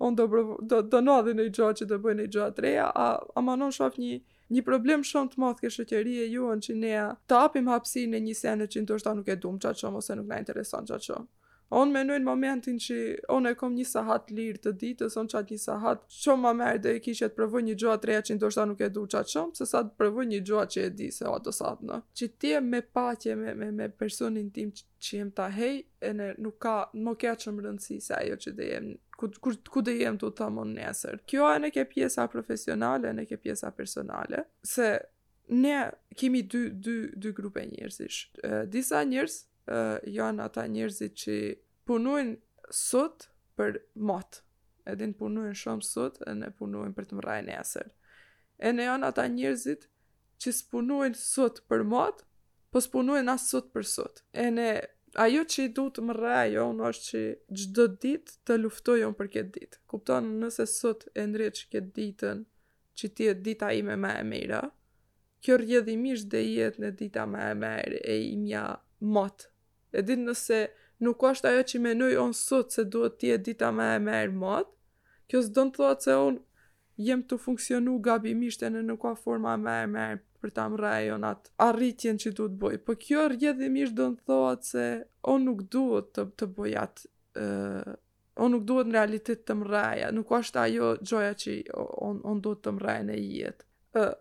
unë 0.08 0.16
do, 0.22 0.28
provo, 0.32 0.56
do, 0.72 0.80
do 0.94 1.02
nadhe 1.10 1.34
në 1.36 1.50
i 1.50 1.52
gjoa 1.58 1.76
që 1.82 1.90
të 1.92 1.98
bëjë 2.06 2.20
në 2.22 2.28
i 2.30 2.32
gjoa 2.38 2.48
të 2.56 2.64
reja, 2.70 2.88
a, 2.88 3.10
a 3.36 3.44
ma 3.50 3.58
nënë 3.60 3.78
shof 3.82 4.00
një, 4.00 4.14
një 4.56 4.64
problem 4.72 5.04
shumë 5.12 5.34
të 5.36 5.44
madh 5.44 5.60
ke 5.66 5.74
shoqëria 5.76 6.30
juon 6.32 6.64
që 6.70 6.78
ne 6.86 6.96
të 7.28 7.44
hapim 7.44 7.68
hapësinë 7.74 8.16
në 8.16 8.24
një 8.30 8.38
senë 8.46 8.70
që 8.78 8.88
ta 9.10 9.14
nuk 9.20 9.28
e 9.28 9.36
duam 9.44 9.60
çaj 9.60 9.76
çom 9.84 10.00
ose 10.00 10.16
nuk 10.16 10.32
na 10.32 10.40
intereson 10.46 10.88
çaj 10.88 11.04
çom. 11.10 11.28
Onë 11.70 11.94
menojnë 11.94 12.26
momentin 12.26 12.80
që 12.82 12.96
onë 13.30 13.52
e 13.54 13.58
kom 13.60 13.76
një 13.78 13.84
sahat 13.86 14.32
lirë 14.34 14.62
të 14.64 14.72
ditës, 14.84 15.16
onë 15.22 15.30
qatë 15.36 15.54
një 15.54 15.60
sahat 15.64 16.06
shumë 16.22 16.42
ma 16.48 16.54
merë 16.58 16.80
dhe 16.88 16.94
i 16.98 17.12
e 17.14 17.20
të 17.28 17.36
përvoj 17.38 17.62
një 17.68 17.76
gjoa 17.84 17.98
të 18.02 18.10
reja 18.10 18.22
që 18.30 18.38
ndoshta 18.40 18.64
nuk 18.72 18.80
e 18.82 18.90
du 18.96 19.04
qatë 19.14 19.34
shumë, 19.36 19.54
se 19.60 19.68
sa 19.70 19.84
të 19.86 19.94
përvoj 20.02 20.26
një 20.32 20.40
gjoa 20.50 20.64
që 20.74 20.86
e 20.88 20.90
di 21.02 21.10
se 21.14 21.28
o 21.30 21.36
të 21.46 21.54
satë 21.60 21.90
në. 21.92 22.00
Që 22.18 22.28
ti 22.42 22.54
e 22.58 22.62
me 22.72 22.80
patje 22.82 23.36
me, 23.38 23.54
me, 23.62 23.70
me 23.72 23.90
personin 24.02 24.50
tim 24.56 24.72
që 24.74 25.20
jem 25.20 25.30
ta 25.38 25.46
hej, 25.54 25.78
e 26.02 26.12
në 26.18 26.32
nuk 26.42 26.58
ka 26.66 26.74
më 27.06 27.14
kja 27.22 27.36
që 27.44 27.54
më 27.54 27.66
rëndësi 27.68 28.00
se 28.08 28.18
ajo 28.18 28.40
që 28.48 28.56
dhe 28.58 28.72
jem, 28.72 28.90
ku, 29.20 29.30
ku, 29.40 29.54
ku 29.76 29.86
dhe 29.86 29.94
jem 30.02 30.18
të 30.20 30.32
të 30.40 30.50
më 30.58 30.66
nesër. 30.74 31.22
Kjo 31.30 31.52
e 31.54 31.62
në 31.62 31.72
ke 31.78 31.86
pjesa 31.94 32.26
profesionale, 32.34 33.12
e 33.14 33.20
në 33.20 33.28
ke 33.30 33.38
pjesa 33.46 33.70
personale, 33.78 34.48
se 34.66 34.90
ne 35.50 35.78
kemi 36.18 36.42
dy, 36.50 36.66
dy, 36.82 36.96
dy 37.18 37.30
grupe 37.38 37.62
njërësish. 37.66 38.20
Disa 38.70 39.02
njërës 39.10 39.38
uh, 39.72 39.98
janë 40.10 40.46
ata 40.50 40.64
njerëzit 40.72 41.16
që 41.24 41.36
punojnë 41.90 42.74
sot 42.74 43.28
për 43.60 43.82
mot. 44.10 44.42
Edhe 44.90 45.10
në 45.12 45.18
punojnë 45.20 45.58
shumë 45.62 45.86
sot 45.86 46.22
e 46.30 46.34
në 46.42 46.52
punojnë 46.60 46.96
për 46.98 47.08
të 47.12 47.20
mëraj 47.20 47.42
në 47.50 47.62
E 48.68 48.72
në 48.76 48.86
janë 48.90 49.08
ata 49.08 49.24
njerëzit 49.32 49.86
që 50.44 50.52
punojnë 50.72 51.16
sot 51.20 51.62
për 51.70 51.84
mot, 51.88 52.26
po 52.74 52.80
s'punojnë 52.84 53.32
asë 53.34 53.50
sot 53.54 53.68
për 53.74 53.86
sot. 53.88 54.24
E 54.34 54.50
në 54.52 54.66
ajo 55.26 55.44
që 55.48 55.64
i 55.64 55.70
du 55.78 55.86
të 55.96 56.02
mëraj, 56.10 56.50
jo, 56.58 56.66
në 56.76 56.84
është 56.90 57.06
që 57.08 57.22
gjdo 57.56 57.86
dit 58.04 58.34
të 58.48 58.58
luftojnë 58.64 59.16
për 59.16 59.32
këtë 59.36 59.54
dit. 59.56 59.78
Kupton 59.90 60.28
nëse 60.42 60.66
sot 60.68 61.08
e 61.16 61.24
nërjet 61.32 61.56
që 61.62 61.70
këtë 61.78 61.94
ditën 62.02 62.44
që 63.00 63.10
ti 63.16 63.30
e 63.32 63.34
dita 63.48 63.72
ime 63.78 63.96
me 63.96 64.12
e 64.20 64.26
mira, 64.28 64.60
kjo 65.40 65.56
rjedhimisht 65.64 66.28
dhe 66.34 66.42
jetë 66.50 66.84
në 66.84 66.92
dita 67.00 67.24
me 67.32 67.46
e 67.48 67.56
mërë 67.64 68.04
e 68.12 68.16
imja 68.28 68.66
mot 69.20 69.48
e 69.92 70.02
din 70.04 70.24
nëse 70.28 70.60
nuk 71.04 71.24
është 71.30 71.50
ajo 71.54 71.64
që 71.72 71.80
menoj 71.84 72.14
onë 72.22 72.38
sot 72.40 72.76
se 72.76 72.84
duhet 72.94 73.16
ti 73.22 73.32
e 73.34 73.38
dita 73.48 73.72
më 73.74 73.88
e 73.96 74.00
me 74.06 74.18
erë 74.24 74.60
kjo 75.32 75.42
së 75.46 75.54
dënë 75.58 75.72
të 75.74 75.78
thotë 75.82 76.06
se 76.08 76.16
onë 76.26 76.40
jem 77.08 77.22
të 77.30 77.38
funksionu 77.40 77.98
gabi 78.08 78.32
e 78.62 78.70
në 78.74 78.82
nuk 78.90 79.02
ka 79.06 79.14
forma 79.24 79.54
më 79.64 79.76
e 79.84 79.88
me 79.96 80.08
për 80.42 80.52
ta 80.56 80.66
më 80.72 80.78
rajon 80.82 81.24
atë 81.32 81.52
arritjen 81.68 82.18
që 82.22 82.30
duhet 82.38 82.52
boj. 82.62 82.76
Po 82.86 82.94
kjo 82.96 83.28
rjedhë 83.32 83.66
i 83.70 83.86
dënë 83.98 84.16
të 84.18 84.24
thotë 84.30 84.66
se 84.70 84.86
onë 85.32 85.46
nuk 85.48 85.62
duhet 85.74 86.08
të, 86.16 86.24
të 86.40 86.46
bojat 86.58 87.04
atë, 87.36 87.96
on 88.44 88.52
nuk 88.54 88.64
duhet 88.70 88.88
në 88.88 88.94
realitet 88.96 89.46
të 89.46 89.54
më 89.54 90.12
nuk 90.16 90.32
është 90.40 90.60
ajo 90.68 90.94
gjoja 91.08 91.34
që 91.44 91.52
on, 92.08 92.22
on 92.24 92.42
duhet 92.46 92.62
të 92.66 92.72
më 92.72 92.80
raja 92.88 93.04
në 93.10 93.16
jetë. 93.16 93.66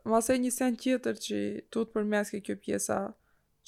Masaj 0.08 0.38
një 0.42 0.50
sen 0.58 0.76
tjetër 0.80 1.14
që 1.26 1.38
tu 1.70 1.84
të 1.84 2.40
kjo 2.46 2.56
pjesa 2.64 3.00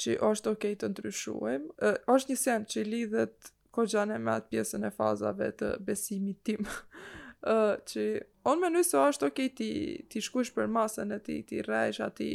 që 0.01 0.15
është 0.25 0.53
okej 0.55 0.73
okay 0.73 0.79
të 0.81 0.89
ndryshuem, 0.95 1.67
uh, 1.85 1.97
është 2.15 2.33
një 2.33 2.39
sen 2.43 2.65
që 2.73 2.85
lidhet 2.89 3.51
kogjane 3.77 4.17
me 4.19 4.33
atë 4.39 4.53
pjesën 4.55 4.87
e 4.89 4.93
fazave 4.97 5.51
të 5.63 5.73
besimit 5.87 6.41
tim, 6.47 6.65
uh, 6.69 7.75
që 7.93 8.07
onë 8.51 8.65
menu 8.67 8.85
se 8.87 9.01
është 9.07 9.31
okej 9.33 9.51
ti, 9.61 9.71
ti 10.11 10.23
shkush 10.25 10.55
për 10.57 10.71
masën 10.77 11.13
e 11.17 11.21
ti, 11.27 11.39
ti 11.51 11.61
rejsh 11.67 12.01
ati 12.07 12.31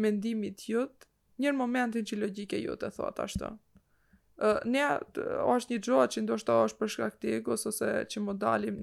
mendimit 0.00 0.64
jutë, 0.70 1.08
njërë 1.42 1.58
momentin 1.60 2.08
që 2.08 2.18
logike 2.22 2.60
jutë 2.64 2.88
e 2.88 2.94
thot 2.96 3.20
ashtë. 3.26 3.52
Uh, 4.42 4.58
ne 4.66 4.82
është 5.12 5.74
një 5.74 5.82
gjoa 5.86 6.08
që 6.10 6.22
ndoshta 6.24 6.54
është 6.64 6.78
për 6.80 6.90
shkaktikus, 6.96 7.66
ose 7.68 7.84
ose 7.84 8.06
që 8.10 8.22
më 8.24 8.34
dalim 8.42 8.78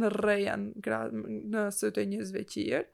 në 0.00 0.10
rrejen 0.14 0.66
në 1.54 1.62
sëte 1.74 2.04
një 2.06 2.26
zveqirë, 2.28 2.84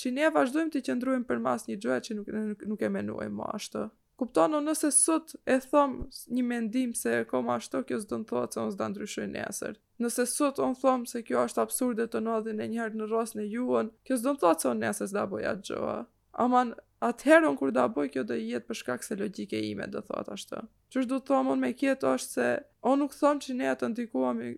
që 0.00 0.10
ne 0.14 0.26
vazhdojmë 0.34 0.72
të 0.74 0.80
qëndrojmë 0.88 1.26
për 1.28 1.38
mas 1.44 1.62
një 1.68 1.76
gjoja 1.82 2.02
që 2.08 2.16
nuk, 2.18 2.32
nuk, 2.36 2.64
nuk 2.72 2.82
e 2.82 2.90
menuaj 2.96 3.28
më 3.36 3.46
ashtë. 3.58 3.84
Kuptonu, 4.20 4.58
nëse 4.64 4.88
sot 4.96 5.34
e 5.44 5.56
thom 5.64 5.94
një 6.38 6.42
mendim 6.50 6.92
se 6.96 7.12
e 7.20 7.24
koma 7.28 7.56
ashtë 7.60 7.82
kjo 7.88 7.98
s'do 8.00 8.18
të 8.22 8.28
thotë 8.30 8.56
se 8.56 8.62
unë 8.64 8.74
zdo 8.74 8.88
ndryshoj 8.92 9.26
nesër. 9.32 9.74
Nëse 10.00 10.26
sot 10.32 10.60
unë 10.66 10.78
thom 10.82 11.04
se 11.10 11.20
kjo 11.28 11.42
është 11.48 11.62
absurde 11.64 12.06
të 12.12 12.22
nodhin 12.24 12.62
e 12.64 12.68
njëherë 12.72 12.96
në 13.02 13.10
rast 13.12 13.36
në 13.36 13.44
juon, 13.52 13.90
kjo 14.08 14.16
s'do 14.20 14.34
të 14.36 14.44
thotë 14.44 14.64
se 14.66 14.72
unë 14.72 14.84
nesër 14.86 15.10
zda 15.12 15.26
atë 15.52 15.68
gjoja. 15.68 15.98
Aman, 16.46 16.72
atëherë 17.10 17.52
kur 17.60 17.72
da 17.76 17.84
boj 17.96 18.08
kjo 18.14 18.24
dhe 18.30 18.40
jetë 18.40 18.68
për 18.70 18.80
shkak 18.82 19.04
se 19.04 19.16
logjike 19.20 19.60
ime 19.70 19.88
dhe 19.92 20.00
thotë 20.08 20.34
ashtë. 20.36 20.64
Që 20.92 21.00
është 21.02 21.12
du 21.12 21.18
të 21.20 21.32
thomë 21.32 21.52
unë 21.52 21.64
me 21.66 21.92
është 21.92 22.30
se 22.30 22.48
unë 22.90 23.02
nuk 23.04 23.18
thomë 23.20 23.42
që 23.48 23.58
ne 23.60 23.68
atë 23.74 23.88
ndikohemi, 23.94 24.48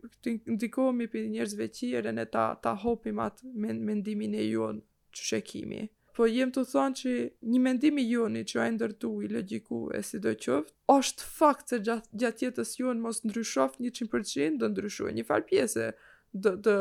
ndikohemi 0.54 1.10
për 1.12 1.30
njërzve 1.34 1.68
qire 1.78 2.12
ne 2.14 2.26
ta, 2.34 2.46
ta 2.62 2.74
hopim 2.84 3.18
atë 3.26 3.50
mendimin 3.90 4.38
e 4.38 4.46
juon 4.52 4.80
që 5.18 5.30
shekimi. 5.30 5.86
Po 6.16 6.26
jem 6.26 6.50
të 6.54 6.62
thonë 6.66 6.98
që 6.98 7.12
një 7.54 7.60
mendimi 7.64 8.02
joni 8.10 8.40
që 8.50 8.58
a 8.60 8.66
e 8.70 8.74
ndërtu 8.74 9.10
i 9.22 9.28
logiku 9.36 9.78
e 9.94 10.00
si 10.06 10.18
do 10.24 10.32
qoftë, 10.44 10.72
është 10.96 11.26
fakt 11.38 11.70
se 11.74 11.78
gjatë, 11.88 12.22
jetës 12.44 12.72
jonë 12.80 13.04
mos 13.04 13.20
ndryshof 13.28 13.78
100% 13.82 14.58
dë 14.62 14.72
ndryshu 14.72 15.06
e 15.06 15.14
një 15.18 15.24
farë 15.28 15.46
pjese, 15.52 15.86
dë, 16.34 16.54
dë 16.66 16.74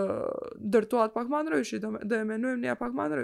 ndërtuat 0.72 1.13
pak 1.13 1.29
ma 1.29 1.44
në 1.46 1.53
rëshi, 1.53 1.79
dë, 1.84 1.94
dë 2.10 2.20
emenuim 2.25 2.65
një 2.65 2.77
pak 2.82 2.98
ma 2.98 3.06
në 3.13 3.22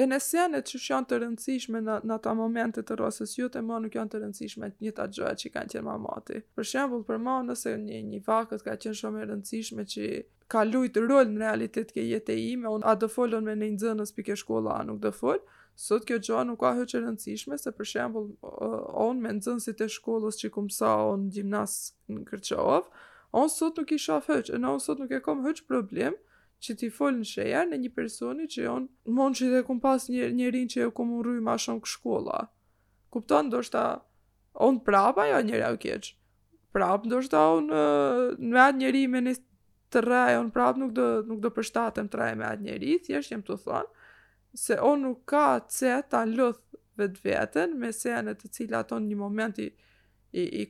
E 0.00 0.08
nëse 0.08 0.32
senet 0.32 0.64
që 0.72 0.80
që 0.80 0.92
janë 0.94 1.06
të 1.12 1.20
rëndësishme 1.26 1.84
në, 1.88 2.00
në 2.08 2.20
ta 2.24 2.32
momente 2.42 2.80
të 2.82 2.96
rosës 3.02 3.36
jute, 3.38 3.60
më 3.60 3.68
ma 3.68 3.82
nuk 3.84 3.94
janë 4.00 4.10
të 4.14 4.18
rëndësishme 4.24 4.72
një 4.80 4.92
të 4.96 5.10
gjoja 5.14 5.34
që 5.44 5.50
kanë 5.58 5.70
qenë 5.76 5.84
ma 5.92 5.98
mati. 6.08 6.40
Për 6.56 6.70
shembul 6.72 7.04
për 7.10 7.20
ma 7.28 7.36
nëse 7.44 7.76
një, 7.86 8.00
një 8.14 8.24
vakët 8.26 8.64
ka 8.64 8.80
qenë 8.80 9.00
shumë 9.04 9.20
e 9.26 9.30
rëndësishme 9.34 9.84
që 9.92 10.04
ka 10.50 10.64
lujt 10.66 10.96
rol 10.98 11.28
në 11.30 11.38
realitet 11.44 11.92
ke 11.94 12.02
jetë 12.04 12.34
e 12.34 12.44
ime, 12.54 12.68
unë 12.74 12.86
a 12.90 12.96
do 12.98 13.08
folën 13.10 13.44
me 13.46 13.54
në 13.56 13.68
i 13.70 13.74
nëzënës 13.76 14.12
pike 14.16 14.36
shkolla, 14.40 14.80
a 14.82 14.86
nuk 14.88 14.98
do 15.04 15.12
folë, 15.14 15.42
sot 15.78 16.06
kjo 16.08 16.18
gjo 16.26 16.40
nuk 16.48 16.58
ka 16.64 16.72
hëqë 16.78 17.02
rëndësishme, 17.04 17.58
se 17.62 17.70
për 17.76 17.88
shembul, 17.92 18.26
on 19.04 19.20
me 19.22 19.30
nëzënësit 19.38 19.84
e 19.84 19.88
shkollës 19.94 20.40
që 20.42 20.50
ku 20.56 20.64
on 20.64 21.14
unë 21.14 21.30
gjimnas 21.36 21.76
në 22.10 22.24
kërqovë, 22.26 23.06
on 23.40 23.50
sot 23.54 23.78
nuk 23.78 23.94
i 23.94 23.98
shafë 24.02 24.34
hëqë, 24.40 24.58
në 24.64 24.74
unë 24.74 24.84
sot 24.88 24.98
nuk 25.04 25.14
e 25.14 25.22
kom 25.28 25.44
hëqë 25.46 25.66
problem 25.70 26.18
që 26.60 26.74
ti 26.80 26.88
folë 26.92 27.18
në 27.22 27.26
shejarë 27.30 27.70
në 27.70 27.76
një 27.84 27.90
personi 27.96 28.46
që 28.50 28.64
on 28.74 28.88
mund 29.16 29.38
që 29.38 29.50
dhe 29.54 29.60
kumë 29.68 29.80
pas 29.84 30.02
një, 30.12 30.32
njërin 30.40 30.66
që 30.74 30.80
e 30.80 30.86
u 30.90 30.90
kom 30.98 31.12
ma 31.46 31.54
shumë 31.62 31.80
kë 31.80 31.88
shkolla. 31.94 32.40
Kuptonë, 33.14 33.50
do 33.54 33.62
shta 33.64 33.84
prapa 34.84 35.28
jo 35.30 35.38
njëra 35.46 35.70
u 35.72 35.78
keqë 35.86 36.16
prap 36.74 37.02
ndoshta 37.10 37.38
un 37.56 37.64
në 37.72 38.58
atë 38.62 38.78
njerëj 38.78 39.00
me 39.10 39.20
të 39.92 40.00
rrejon, 40.04 40.50
prap 40.54 40.76
nuk 40.78 40.92
do, 40.94 41.04
nuk 41.26 41.40
do 41.42 41.50
përshtatëm 41.54 42.08
të 42.10 42.18
rrej 42.18 42.34
me 42.38 42.46
atë 42.46 42.64
njëri, 42.66 42.92
thjesht 42.98 43.14
jeshtë 43.16 43.34
jem 43.34 43.42
të 43.48 43.56
thonë, 43.64 44.08
se 44.66 44.76
o 44.86 44.90
nuk 45.04 45.22
ka 45.30 45.44
që 45.78 45.94
ta 46.12 46.22
luth 46.30 46.62
vetë 47.00 47.24
vetën, 47.24 47.76
me 47.80 47.90
senet 47.94 48.40
të 48.42 48.50
cilë 48.56 48.78
ato 48.82 48.98
një 49.02 49.18
moment 49.18 49.58
i, 49.62 49.68
i, 50.32 50.44
i 50.64 50.68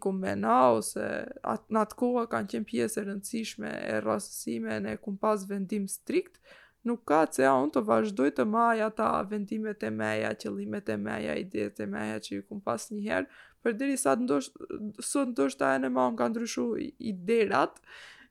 ose 0.77 1.09
at, 1.55 1.67
në 1.69 1.81
atë 1.85 1.99
kohë 2.03 2.25
kanë 2.33 2.49
qenë 2.55 2.69
pjesë 2.73 3.00
e 3.00 3.05
rëndësishme 3.09 3.71
e 3.93 4.00
rrasësime 4.05 4.81
në 4.85 4.97
e 4.97 5.00
kumë 5.05 5.19
pas 5.21 5.45
vendim 5.50 5.89
strikt, 5.89 6.41
nuk 6.89 7.03
ka 7.05 7.23
që 7.29 7.45
a 7.45 7.55
unë 7.61 7.73
të 7.75 7.81
vazhdoj 7.91 8.31
të 8.39 8.45
maja 8.49 8.89
ta 8.97 9.11
vendimet 9.31 9.83
e 9.85 9.91
meja, 9.93 10.31
qëllimet 10.41 10.89
e 10.89 10.97
meja, 10.97 11.35
idet 11.37 11.81
e 11.81 11.87
meja 11.93 12.21
që 12.25 12.39
i 12.39 12.45
kumë 12.49 12.65
pas 12.65 12.87
njëherë, 12.95 13.29
për 13.61 13.77
diri 13.77 13.97
sa 14.00 14.15
të 14.17 14.25
ndosht, 14.25 14.57
sot 15.05 15.35
ndosht 15.35 15.61
ta 15.61 15.75
e 15.77 15.83
në 15.83 15.91
ma 15.93 16.07
unë 16.09 16.23
ka 16.23 16.31
ndryshu 16.33 16.71
i 16.81 17.12
derat, 17.29 17.77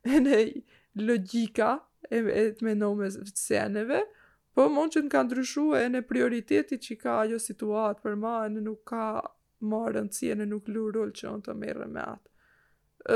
në 0.24 0.34
logika 0.98 1.77
e, 2.12 2.17
e 2.17 2.46
të 2.55 2.65
menohme 2.65 3.10
të 3.10 3.34
seneve, 3.38 4.01
po 4.55 4.65
mund 4.74 4.96
që 4.96 5.05
në 5.05 5.12
kanë 5.13 5.29
ndryshu 5.29 5.67
e 5.77 5.84
në 5.93 6.01
prioriteti 6.10 6.79
që 6.81 6.98
ka 7.01 7.19
ajo 7.24 7.38
situatë 7.41 8.01
për 8.03 8.17
ma, 8.19 8.38
në 8.50 8.63
nuk 8.65 8.81
ka 8.89 9.03
marë 9.72 10.05
në 10.08 10.13
cienë, 10.15 10.48
nuk 10.50 10.67
lu 10.72 10.88
rullë 10.96 11.15
që 11.19 11.36
në 11.36 11.43
të 11.48 11.55
merë 11.62 11.88
me 11.93 12.05
atë. 12.15 12.25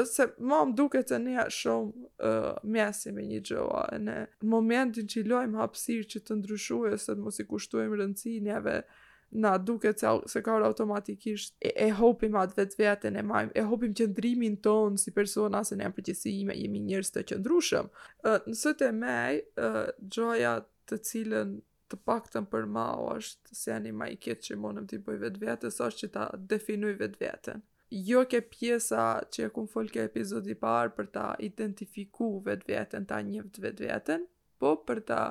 Se 0.07 0.29
ma 0.47 0.61
më 0.63 0.77
duke 0.79 1.01
të 1.03 1.17
një 1.19 1.43
shumë 1.51 1.89
uh, 1.93 2.51
mjesi 2.71 3.11
me 3.11 3.25
një 3.27 3.41
gjoa, 3.49 3.81
në 4.01 4.13
momentin 4.53 5.09
që 5.11 5.17
i 5.19 5.25
lojmë 5.27 5.59
hapsirë 5.59 6.07
që 6.13 6.21
të 6.23 6.37
ndryshu 6.39 6.79
e 6.87 6.93
se 7.03 7.11
të 7.11 7.19
mos 7.25 7.41
i 7.43 7.47
kushtuim 7.49 7.91
rëndësi 7.99 8.37
na 9.35 9.57
duket 9.57 9.99
se, 9.99 10.07
se 10.29 10.41
ka 10.45 10.53
orë 10.57 10.67
automatikisht 10.69 11.55
e, 11.61 11.71
e 11.73 11.89
hopim 11.97 12.35
atë 12.37 12.57
vetë 12.59 12.79
vetën 12.81 13.17
e 13.17 13.23
majmë, 13.25 13.53
e 13.57 13.63
hopim 13.65 13.93
qëndrimin 13.97 14.59
tonë 14.65 14.99
si 15.01 15.13
persona 15.15 15.63
se 15.65 15.75
ne 15.79 15.87
e 15.89 16.13
ime, 16.33 16.53
jemi 16.55 16.79
njërës 16.85 17.11
të 17.15 17.23
qëndrushëm. 17.31 17.89
Nësë 18.51 18.73
të 18.81 18.91
mej, 19.01 19.41
gjoja 20.13 20.53
të 20.89 20.99
cilën 21.09 21.55
të 21.89 21.99
pak 22.07 22.29
të 22.31 22.43
më 22.45 22.51
përma 22.51 22.85
o 23.01 23.09
është 23.17 23.55
se 23.57 23.73
anë 23.73 23.89
i 23.91 23.95
majket 24.03 24.45
që 24.47 24.57
monëm 24.61 24.87
të 24.87 24.99
i 24.99 25.03
bëj 25.07 25.19
vetë 25.25 25.43
vetën, 25.47 25.73
së 25.73 25.87
është 25.89 26.03
që 26.03 26.11
ta 26.15 26.27
definuj 26.53 26.93
vetë 27.01 27.25
vetën. 27.25 27.65
Jo 27.93 28.23
ke 28.29 28.39
pjesa 28.41 29.03
që 29.33 29.47
e 29.47 29.51
kumë 29.53 29.69
folke 29.73 30.01
epizodi 30.05 30.53
i 30.55 30.61
parë 30.61 30.93
për 30.97 31.09
ta 31.13 31.25
identifiku 31.45 32.35
vetë 32.45 32.69
vetën, 32.75 33.05
ta 33.09 33.19
njëftë 33.25 33.65
vetë 33.67 33.87
vetën, 33.89 34.23
po 34.61 34.75
për 34.87 35.03
ta 35.09 35.21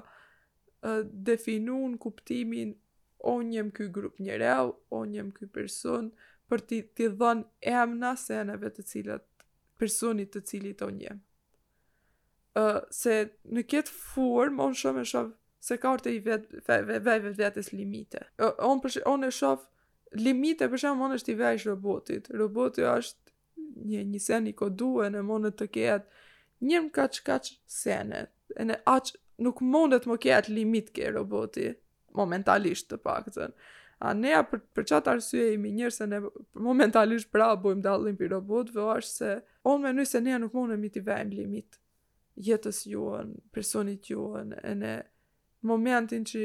definu 1.13 1.77
në 1.93 1.99
kuptimin 2.03 2.73
o 3.23 3.39
njëm 3.43 3.71
kuj 3.77 3.89
grup 3.95 4.19
njërev, 4.19 4.71
o 4.91 5.03
njëm 5.07 5.31
kuj 5.37 5.49
person, 5.55 6.09
për 6.51 6.63
ti 6.69 6.81
t'i 6.83 7.07
dhën 7.15 7.45
emna 7.73 8.11
seneve 8.19 8.71
të 8.75 8.85
cilat, 8.91 9.25
personit 9.79 10.33
të 10.35 10.43
cilit 10.51 10.83
o 10.83 10.91
njëm. 10.91 11.21
Uh, 12.59 12.81
se 12.93 13.15
në 13.55 13.63
këtë 13.73 13.93
formë, 13.97 14.61
onë 14.67 14.81
shumë 14.83 15.05
e 15.07 15.11
shumë, 15.15 15.33
se 15.63 15.79
ka 15.81 15.95
orte 15.95 16.13
i 16.13 16.19
vetë, 16.27 16.65
vetë, 16.67 17.15
vetës 17.39 17.71
limite. 17.79 18.25
Uh, 18.43 18.51
onë 18.69 18.85
përsh, 18.85 18.99
on 19.09 19.25
e 19.25 19.31
shumë, 19.33 19.71
limite 20.27 20.69
për 20.69 20.83
shumë, 20.85 21.07
on 21.07 21.17
është 21.17 21.33
i 21.33 21.39
vejsh 21.41 21.69
robotit. 21.71 22.29
Robotit 22.43 22.85
është 22.91 23.37
një, 23.87 24.05
një 24.13 24.21
sen 24.21 24.51
i 24.51 24.57
koduen, 24.63 25.15
në 25.17 25.23
monët 25.31 25.57
të 25.63 25.71
ketë, 25.79 26.23
njëm 26.69 26.91
kaq 26.99 27.23
kaq 27.31 27.55
senet, 27.73 28.35
e 28.59 28.69
në 28.69 28.83
aq 28.97 29.15
nuk 29.43 29.63
mundet 29.65 30.05
më 30.07 30.19
kjetë 30.27 30.53
limit 30.55 30.93
ke 30.95 31.09
robotit, 31.17 31.81
momentalisht 32.15 32.89
të 32.91 32.99
paktën. 33.05 33.55
A 34.03 34.13
ne 34.19 34.35
për, 34.51 34.63
për 34.75 34.87
qatë 34.91 35.13
arsye 35.17 35.53
imi 35.55 35.71
njërë 35.77 35.95
se 35.95 36.07
ne 36.11 36.21
momentalisht 36.59 37.31
pra 37.33 37.53
bojmë 37.57 37.85
dalin 37.85 38.17
për 38.19 38.33
robot, 38.37 38.73
vë 38.75 38.87
është 38.99 39.13
se 39.13 39.33
on 39.71 39.85
me 39.85 39.93
nëjë 39.95 40.11
se 40.11 40.21
neja 40.25 40.41
nuk 40.43 40.55
mund 40.57 40.75
e 40.75 40.91
t'i 40.91 41.03
vejmë 41.07 41.37
limit 41.39 41.79
jetës 42.43 42.83
juën, 42.91 43.29
personit 43.55 44.09
juën, 44.11 44.55
e 44.65 44.75
ne 44.75 44.93
momentin 45.69 46.25
që 46.27 46.43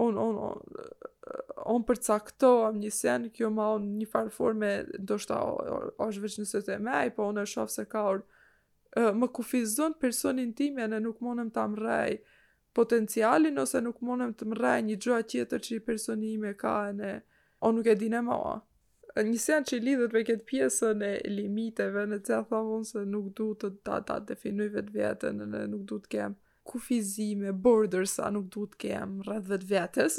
on, 0.00 0.16
on, 0.18 0.38
on, 0.40 1.50
on 1.70 1.84
përcaktoam 1.86 2.78
një 2.80 2.90
sen, 2.96 3.26
kjo 3.36 3.50
ma 3.52 3.68
on 3.76 3.86
një 4.00 4.06
farëforme, 4.08 4.70
do 4.98 5.18
shta 5.20 5.36
është 6.08 6.22
veç 6.24 6.38
nëse 6.40 6.62
të 6.66 6.80
mej, 6.82 7.12
po 7.14 7.28
on 7.28 7.42
është 7.44 7.52
shofë 7.60 7.74
se 7.76 7.84
ka 7.92 8.06
orë, 8.14 8.24
më 9.20 9.28
kufizon 9.36 9.94
personin 10.00 10.50
tim 10.56 10.80
e 10.82 10.88
ne 10.90 10.98
nuk 11.04 11.20
mundem 11.24 11.52
ta 11.54 11.68
mrej, 11.70 12.18
potencialin 12.72 13.58
ose 13.60 13.80
nuk 13.84 14.00
mundem 14.04 14.32
të 14.34 14.46
më 14.48 14.56
rrej 14.58 14.82
një 14.88 14.98
gjua 15.04 15.22
tjetër 15.28 15.64
që 15.66 15.72
i 15.78 15.84
personime 15.88 16.52
ka 16.60 16.74
në... 16.90 16.98
ne 17.02 17.12
o 17.62 17.70
nuk 17.70 17.86
e 17.86 17.94
dinem 17.94 18.26
e 18.26 18.36
ma 18.36 19.22
një 19.22 19.38
sen 19.38 19.66
që 19.68 19.76
i 19.76 19.82
lidhët 19.86 20.14
me 20.16 20.22
këtë 20.26 20.46
pjesën 20.48 21.02
e 21.06 21.10
limiteve 21.30 22.02
në 22.10 22.16
të 22.26 22.32
të 22.38 22.46
thonë 22.50 22.86
se 22.88 23.02
nuk 23.06 23.28
du 23.38 23.50
të 23.60 23.68
ta, 23.86 23.98
ta 24.08 24.16
definuj 24.28 24.70
vetë 24.74 24.92
vetën 24.96 25.44
në 25.52 25.60
nuk 25.74 25.84
du 25.92 25.98
të 26.02 26.10
kem 26.16 26.38
kufizime, 26.70 27.50
borders, 27.52 28.16
nuk 28.34 28.46
du 28.54 28.64
të 28.70 28.78
kem 28.86 29.16
rrëdhë 29.26 29.50
vetë 29.52 29.68
vetës 29.74 30.16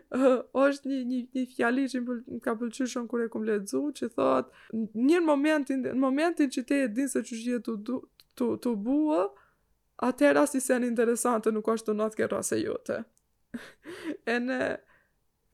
o 0.56 0.64
është 0.64 0.90
një, 0.90 0.98
një, 1.12 1.20
një 1.36 1.44
fjali 1.54 1.86
që 1.94 2.02
më 2.08 2.18
ka 2.46 2.56
pëlqyshën 2.60 2.90
shumë 2.94 3.10
kër 3.12 3.24
e 3.26 3.30
kum 3.36 3.44
le 3.46 3.60
dzu 3.66 3.84
që 4.00 4.10
thot 4.16 4.50
njën 4.74 5.26
momentin, 5.30 5.84
momentin 6.06 6.50
që 6.54 6.66
te 6.70 6.82
e 6.86 6.88
din 6.98 7.10
se 7.12 7.20
që 7.26 7.40
gjithë 7.44 7.64
të, 7.68 7.76
të, 7.90 8.00
të, 8.40 8.50
të 8.66 8.74
buë 8.88 9.24
atëra 10.00 10.46
si 10.48 10.60
janë 10.64 10.88
interesante 10.88 11.52
nuk 11.52 11.68
është 11.74 11.94
natë 11.96 12.18
ke 12.20 12.28
rase 12.32 12.58
jote. 12.62 13.02
e 14.32 14.38
ne 14.40 14.60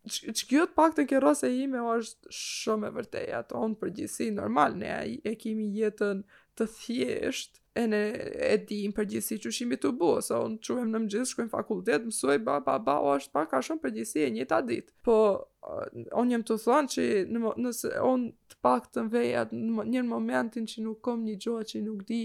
që 0.06 0.44
kjo 0.46 0.64
të 0.70 0.76
pak 0.76 0.92
të 0.94 1.02
në 1.02 1.08
kjeros 1.10 1.40
e 1.42 1.48
ime 1.64 1.80
është 1.96 2.30
shumë 2.40 2.86
e 2.86 2.94
vërteja 2.94 3.40
të 3.48 3.56
onë 3.58 3.78
përgjithsi 3.80 4.28
normal 4.36 4.76
ne 4.78 4.90
e 5.26 5.32
kimi 5.40 5.66
jetën 5.80 6.20
të 6.56 6.66
thjesht 6.76 7.58
e 7.76 7.88
ne 7.90 7.98
e 8.14 8.52
di 8.68 8.84
në 8.86 8.94
përgjithsi 9.00 9.40
që 9.42 9.50
shimi 9.56 9.80
të 9.82 9.90
bu 9.98 10.12
sa 10.22 10.38
onë 10.44 10.60
quhem 10.62 10.92
në 10.92 11.00
mgjithë 11.08 11.30
shkojnë 11.32 11.54
fakultet 11.56 12.06
mësoj 12.06 12.36
ba 12.46 12.60
ba 12.68 12.76
ba 12.86 13.00
o 13.02 13.16
është 13.16 13.34
pak 13.34 13.50
ka 13.56 13.64
shumë 13.66 13.82
përgjithsi 13.88 14.22
e 14.28 14.30
një 14.36 14.46
të 14.52 14.58
adit 14.62 14.94
po 15.08 15.18
onë 15.72 16.36
jem 16.36 16.46
të 16.46 16.60
thonë 16.66 16.92
që 16.94 17.08
në, 17.34 17.42
nëse 17.64 17.96
onë 18.06 18.30
të 18.54 18.62
pak 18.68 18.86
të 18.92 19.08
në 19.08 19.14
vejat 19.18 19.56
njën 19.90 20.10
momentin 20.14 20.70
që 20.70 20.86
nuk 20.86 21.02
kom 21.08 21.26
një 21.26 21.34
gjoa 21.42 21.66
që 21.72 21.82
nuk 21.88 22.06
di 22.12 22.22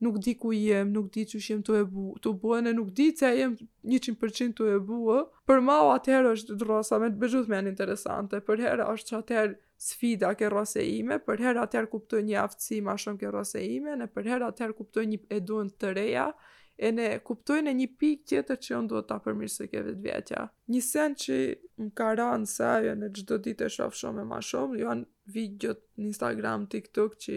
nuk 0.00 0.18
di 0.18 0.34
ku 0.38 0.52
jem, 0.52 0.90
nuk 0.92 1.10
di 1.14 1.24
që 1.28 1.40
shem 1.46 1.60
të 1.66 1.74
e 1.82 1.82
të 2.24 2.32
buën 2.42 2.68
e 2.68 2.72
nuk 2.74 2.90
di 2.98 3.06
që 3.16 3.30
jem 3.38 3.54
100% 3.90 4.56
të 4.58 4.68
buë, 4.88 5.18
për 5.48 5.62
ma 5.66 5.76
o 5.86 5.92
atëherë 5.96 6.32
është 6.38 6.56
drosa, 6.62 6.98
me 7.02 7.10
të 7.14 7.20
bëgjuth 7.22 7.50
me 7.52 7.60
në 7.62 7.72
interesante, 7.74 8.40
për 8.48 8.64
herë 8.66 8.88
është 8.94 9.12
që 9.12 9.20
atëherë 9.20 9.54
sfida 9.88 10.34
ke 10.40 10.50
rase 10.52 10.82
ime, 10.88 11.20
për 11.28 11.44
herë 11.46 11.62
atëherë 11.66 11.92
kuptoj 11.92 12.22
një 12.28 12.38
aftësi 12.42 12.80
ma 12.86 12.96
shumë 12.98 13.22
ke 13.22 13.30
rase 13.34 13.62
ime, 13.68 13.96
në 14.00 14.10
për 14.14 14.32
herë 14.34 14.50
atëherë 14.52 14.78
kuptoj 14.80 15.06
një 15.12 15.22
edun 15.38 15.72
të 15.80 15.94
reja, 15.98 16.28
e 16.74 16.90
në 16.90 17.04
kuptoj 17.22 17.60
në 17.62 17.72
një 17.78 17.86
pik 18.02 18.22
tjetër 18.26 18.56
që 18.66 18.78
në 18.82 18.90
do 18.90 19.02
të 19.06 19.14
apërmirë 19.20 19.52
se 19.54 19.68
keve 19.70 19.92
vjetja. 20.02 20.48
Një 20.74 20.80
sen 20.82 21.12
që 21.24 21.36
më 21.82 21.90
karan 22.00 22.48
se 22.50 22.64
ajo 22.66 22.96
në 22.98 23.12
gjithë 23.14 23.28
do 23.30 23.36
ditë 23.44 23.68
e 23.68 23.74
shof 23.76 23.94
shumë 24.00 24.24
e 24.24 24.28
ma 24.32 24.40
shumë, 24.42 24.80
jo 24.82 24.96
në 24.96 26.08
Instagram, 26.08 26.66
TikTok 26.72 27.14
që 27.22 27.36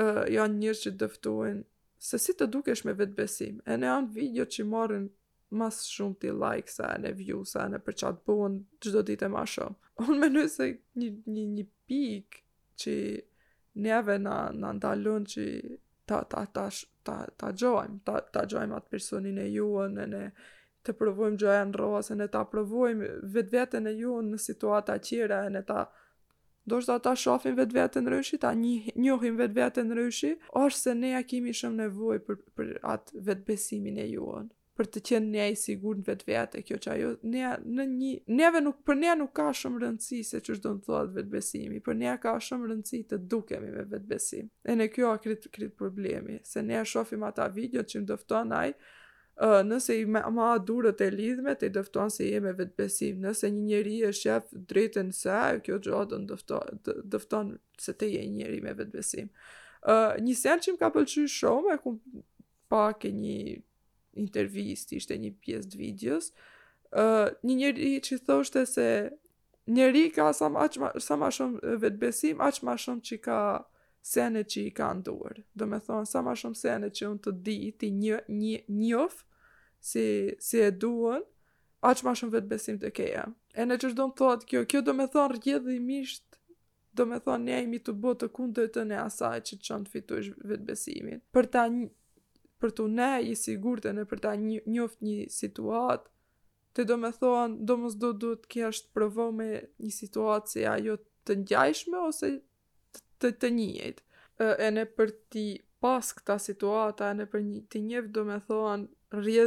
uh, 0.00 0.22
janë 0.30 0.56
njërë 0.62 0.80
që 0.84 0.92
dëftuin, 1.02 1.62
se 2.02 2.18
si 2.18 2.34
të 2.38 2.46
dukesh 2.50 2.84
me 2.88 2.94
besim, 3.02 3.58
e 3.66 3.76
ne 3.78 3.88
janë 3.90 4.14
video 4.16 4.44
që 4.50 4.64
marën 4.68 5.08
mas 5.60 5.82
shumë 5.92 6.16
ti 6.22 6.30
like 6.32 6.72
sa 6.72 6.88
e 6.96 7.02
ne 7.02 7.12
view 7.12 7.42
sa 7.46 7.66
e 7.68 7.72
ne 7.74 7.78
për 7.84 7.96
qatë 8.02 8.22
bëhen 8.26 8.56
gjdo 8.82 9.02
e 9.12 9.28
ma 9.34 9.44
shumë. 9.44 9.76
Unë 10.08 10.18
menoj 10.22 10.46
se 10.54 10.70
një, 10.72 11.10
një, 11.34 11.44
një 11.58 11.66
pik 11.88 12.40
që 12.82 12.94
neve 13.84 14.16
na, 14.20 14.38
ndalun 14.72 15.26
që 15.28 15.44
ta, 16.08 16.22
ta, 16.24 16.46
ta, 16.56 16.66
ta, 17.06 17.18
ta 17.38 17.52
gjojmë, 17.52 18.00
ta, 18.06 18.16
ta 18.32 18.44
gjojmë 18.48 18.76
atë 18.78 18.88
personin 18.90 19.38
e 19.38 19.46
juën 19.52 20.00
e 20.02 20.06
ne 20.14 20.24
të 20.82 20.96
provojmë 20.98 21.36
gjojën 21.38 21.72
rrosën, 21.76 22.16
e 22.16 22.22
ne 22.24 22.28
ta 22.34 22.42
provojmë 22.50 23.12
vetë 23.22 23.54
vetën 23.56 23.86
e 23.86 23.92
juën 24.00 24.32
në 24.32 24.40
situata 24.42 24.96
qire, 24.98 25.38
e 25.46 25.52
ne 25.54 25.62
ta 25.62 25.84
Do 26.66 26.78
shta 26.80 26.98
ta 27.02 27.16
shofin 27.18 27.56
vetë 27.58 27.74
vetë 27.74 28.00
në 28.04 28.12
rëshi, 28.12 28.38
ta 28.42 28.52
njohin 28.56 29.38
vetë 29.40 29.56
vetë 29.58 29.82
në 29.88 29.96
rëshi, 29.98 30.28
është 30.60 30.78
se 30.80 30.92
ne 30.98 31.08
ja 31.14 31.22
kemi 31.26 31.54
shumë 31.60 31.80
nevoj 31.84 32.18
për, 32.28 32.36
për 32.58 32.68
atë 32.94 33.22
vetë 33.28 33.46
besimin 33.48 33.98
e 33.98 34.04
juon, 34.12 34.44
për 34.78 34.90
të 34.94 35.02
qenë 35.10 35.30
ne 35.34 35.48
i 35.50 35.56
sigur 35.62 35.98
në 35.98 36.06
vetë 36.12 36.28
vete, 36.30 36.62
kjo 36.68 36.78
që 36.86 36.92
ajo, 36.94 37.10
ne, 37.34 37.44
në 37.78 37.88
një, 37.96 38.12
neve 38.42 38.62
nuk, 38.68 38.78
për 38.86 39.00
ne 39.00 39.16
nuk 39.24 39.34
ka 39.40 39.48
shumë 39.64 39.82
rëndësi 39.82 40.20
se 40.30 40.38
që 40.46 40.56
shdo 40.60 40.76
në 40.78 40.86
thot 40.86 41.12
vetë 41.18 41.32
besimi, 41.34 41.82
për 41.88 41.98
ne 42.04 42.14
ka 42.26 42.36
shumë 42.48 42.70
rëndësi 42.70 43.02
të 43.10 43.20
dukemi 43.34 43.74
me 43.74 43.82
vetë 43.96 44.12
besim. 44.14 44.52
E 44.70 44.78
në 44.78 44.90
kjo 44.94 45.10
a 45.10 45.18
kritë 45.26 45.72
problemi, 45.82 46.38
se 46.52 46.62
ne 46.68 46.78
a 46.78 46.86
shofim 46.94 47.26
ata 47.32 47.50
video 47.58 47.82
që 47.82 48.04
më 48.04 48.12
dëftonaj, 48.14 48.68
uh, 49.40 49.62
nëse 49.66 49.96
i 50.00 50.06
ma 50.08 50.52
durët 50.66 51.00
e 51.04 51.08
lidhme, 51.14 51.54
të 51.56 51.68
i 51.68 51.72
dëfton 51.76 52.10
se 52.12 52.26
jemi 52.28 52.52
vetbesim. 52.58 53.20
Nëse 53.24 53.48
një 53.52 53.62
njeri 53.68 53.96
e 54.08 54.12
shef 54.16 54.50
drejtën 54.68 55.12
se, 55.16 55.38
kjo 55.66 55.78
gjodën 55.86 56.26
dëfton, 56.30 56.80
dëfton 57.14 57.54
se 57.80 57.94
të 57.96 58.10
je 58.16 58.26
njeri 58.36 58.60
me 58.64 58.74
vetbesim. 58.78 59.30
Uh, 59.82 60.12
një 60.22 60.36
sen 60.38 60.60
që 60.62 60.74
më 60.76 60.82
ka 60.84 60.92
pëlqy 60.94 61.24
shumë, 61.38 61.76
e 61.78 61.80
ku 61.82 61.96
pak 62.72 63.08
e 63.08 63.12
një 63.16 63.38
intervjist, 64.20 64.92
ishte 64.94 65.16
një 65.18 65.32
pjesë 65.42 65.72
të 65.72 65.80
videos, 65.80 66.28
uh, 66.92 67.32
një 67.42 67.56
njëri 67.62 67.92
që 68.04 68.20
thoshte 68.28 68.64
se 68.68 68.88
njëri 69.72 70.10
ka 70.14 70.32
sa 70.36 70.48
ma, 70.52 70.68
sa 71.00 71.16
ma 71.18 71.30
shumë 71.32 71.78
vetbesim, 71.82 72.40
aq 72.44 72.60
ma 72.68 72.76
shumë 72.78 73.04
që 73.08 73.20
ka 73.24 73.40
sene 74.02 74.42
që 74.44 74.60
i 74.66 74.72
ka 74.74 74.90
nduar. 74.98 75.38
Do 75.54 75.66
me 75.70 75.78
thonë, 75.80 76.08
sa 76.10 76.22
ma 76.26 76.34
shumë 76.36 76.58
sene 76.58 76.88
që 76.90 77.06
unë 77.12 77.22
të 77.26 77.32
di, 77.46 77.56
ti 77.78 77.90
një, 77.94 78.18
një, 78.28 78.62
njëf, 78.78 79.20
si, 79.78 80.04
si 80.42 80.60
e 80.66 80.70
duën, 80.74 81.22
aq 81.86 82.02
ma 82.06 82.14
shumë 82.18 82.34
vetë 82.36 82.50
besim 82.50 82.80
të 82.82 82.90
keja. 82.96 83.24
E 83.54 83.66
në 83.66 83.78
që 83.82 83.92
shdo 83.94 84.08
në 84.10 84.16
thotë 84.18 84.50
kjo, 84.50 84.64
kjo 84.74 84.82
do 84.88 84.94
me 84.98 85.06
thonë 85.14 85.36
rgjedi 85.36 85.78
mishtë, 85.86 86.38
do 86.98 87.06
me 87.08 87.20
thonë 87.24 87.46
ne 87.48 87.60
imi 87.64 87.78
të 87.80 87.94
botë 88.02 88.26
të 88.26 88.32
kundë 88.36 88.66
të 88.74 88.86
ne 88.90 88.98
asaj 89.06 89.38
që 89.46 89.56
të 89.60 89.66
qënë 89.70 89.86
të 89.88 89.94
fitush 89.94 90.32
vetë 90.50 90.66
besimin. 90.72 91.22
Për 91.32 91.48
ta 91.54 91.66
një, 91.72 91.86
për 92.62 92.74
të 92.78 92.88
ne 92.98 93.12
i 93.30 93.36
sigur 93.38 93.80
të 93.82 93.94
në 93.96 94.06
për 94.10 94.24
ta 94.26 94.34
një, 94.42 94.64
njëft 94.66 95.02
një 95.06 95.18
situatë, 95.38 96.08
të 96.76 96.86
do 96.90 96.96
me 96.96 97.12
thonë, 97.14 97.62
do 97.68 97.76
mos 97.84 97.96
do 98.02 98.10
du 98.16 98.34
të 98.42 98.50
kjo 98.56 98.68
është 98.74 98.92
provo 98.96 99.28
me 99.36 99.50
një 99.86 99.94
situatë 100.00 100.54
si 100.56 100.64
ajo 100.74 100.96
të 101.28 101.38
njajshme 101.46 101.98
ose 102.08 102.36
të, 102.92 103.02
të, 103.20 103.28
të 103.40 103.50
njëjt. 103.56 104.00
E 104.40 104.68
në 104.74 104.84
për 104.96 105.12
ti 105.32 105.46
pas 105.82 106.12
këta 106.16 106.38
situata, 106.42 107.10
e 107.12 107.16
në 107.20 107.26
për 107.32 107.44
një 107.48 107.60
të 107.72 107.82
njëf 107.88 108.08
do 108.14 108.24
me 108.28 108.38
thonë, 108.46 108.88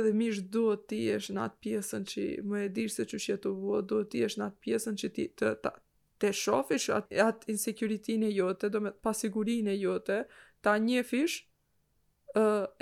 dhe 0.06 0.12
mish 0.22 0.42
duhet 0.56 0.86
ti 0.92 1.00
esh 1.16 1.32
në 1.36 1.46
atë 1.48 1.60
pjesën 1.66 2.06
që 2.12 2.26
më 2.52 2.62
e 2.66 2.68
dirë 2.78 2.94
se 2.98 3.08
që 3.12 3.20
shje 3.24 3.38
të 3.46 3.54
vua, 3.60 3.82
duhet 3.90 4.12
ti 4.14 4.24
esh 4.28 4.38
në 4.40 4.50
atë 4.50 4.62
pjesën 4.68 5.00
që 5.02 5.12
ti 5.18 5.28
të, 5.42 5.52
të, 5.64 5.74
të 6.22 6.32
shofish 6.42 6.88
atë, 7.00 7.20
atë 7.30 7.52
insekuritin 7.56 8.28
e 8.28 8.32
jote, 8.36 8.70
do 8.70 8.82
me 8.88 8.94
pasigurin 9.08 9.72
e 9.72 9.76
jote, 9.80 10.20
ta 10.64 10.76
njëfish, 10.88 11.40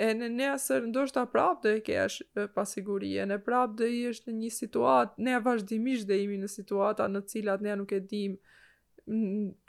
e 0.02 0.08
në 0.18 0.28
nesër 0.34 0.86
ndoshta 0.90 1.22
prapë 1.30 1.62
dhe 1.64 1.72
e 1.78 1.82
kesh 1.88 2.22
pasigurin, 2.58 3.16
e 3.24 3.28
në 3.32 3.40
prapë 3.48 3.78
dhe 3.80 3.90
i 3.96 4.04
esh 4.10 4.24
në 4.26 4.36
një 4.42 4.52
situatë, 4.60 5.20
ne 5.28 5.38
vazhdimisht 5.46 6.10
dhe 6.10 6.20
imi 6.26 6.40
në 6.42 6.50
situata 6.58 7.06
në 7.14 7.22
cilat 7.32 7.62
ne 7.62 7.76
nuk 7.80 7.94
e 7.94 8.02
dim 8.14 8.34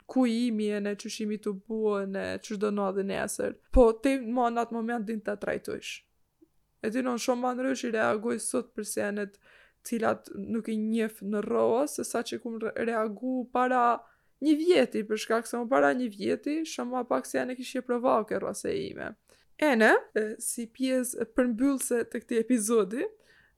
ku 0.06 0.26
i 0.26 0.46
imi 0.46 0.68
e 0.74 0.78
në 0.84 0.92
që 1.02 1.10
shimi 1.10 1.36
të 1.42 1.52
buë 1.66 2.02
në 2.14 2.24
që 2.44 2.56
shdo 2.56 2.70
në 2.76 2.84
adhe 2.90 3.04
nesër. 3.08 3.54
Po, 3.74 3.88
te 4.04 4.14
ma 4.22 4.48
në 4.54 4.62
atë 4.66 4.76
moment 4.78 5.06
din 5.08 5.20
të 5.26 5.34
trajtojsh. 5.42 5.92
E 6.86 6.90
ti 6.94 7.02
non 7.02 7.18
shumë 7.18 7.46
banë 7.46 7.72
i 7.88 7.90
reagoj 7.96 8.36
sot 8.42 8.68
për 8.76 8.86
senet 8.86 9.38
cilat 9.86 10.28
nuk 10.36 10.68
i 10.72 10.76
njef 10.82 11.20
në 11.22 11.40
roa, 11.46 11.84
se 11.90 12.04
sa 12.04 12.22
që 12.26 12.38
kumë 12.44 12.72
reagu 12.86 13.44
para 13.54 13.82
një 14.44 14.54
vjeti, 14.60 15.02
për 15.08 15.22
shkak 15.24 15.48
se 15.48 15.58
më 15.60 15.70
para 15.70 15.90
një 15.98 16.08
vjeti, 16.14 16.56
shumë 16.66 16.96
ma 16.98 17.02
pak 17.10 17.26
se 17.26 17.38
janë 17.40 17.54
e 17.54 17.58
kishje 17.60 17.82
provau 17.86 18.24
ke 18.28 18.38
rase 18.42 18.72
ime. 18.84 19.10
E 19.58 19.72
në, 19.80 19.90
si 20.44 20.66
pjesë 20.76 21.26
përmbyllëse 21.34 22.02
të 22.12 22.20
këti 22.22 22.40
epizodi, 22.42 23.06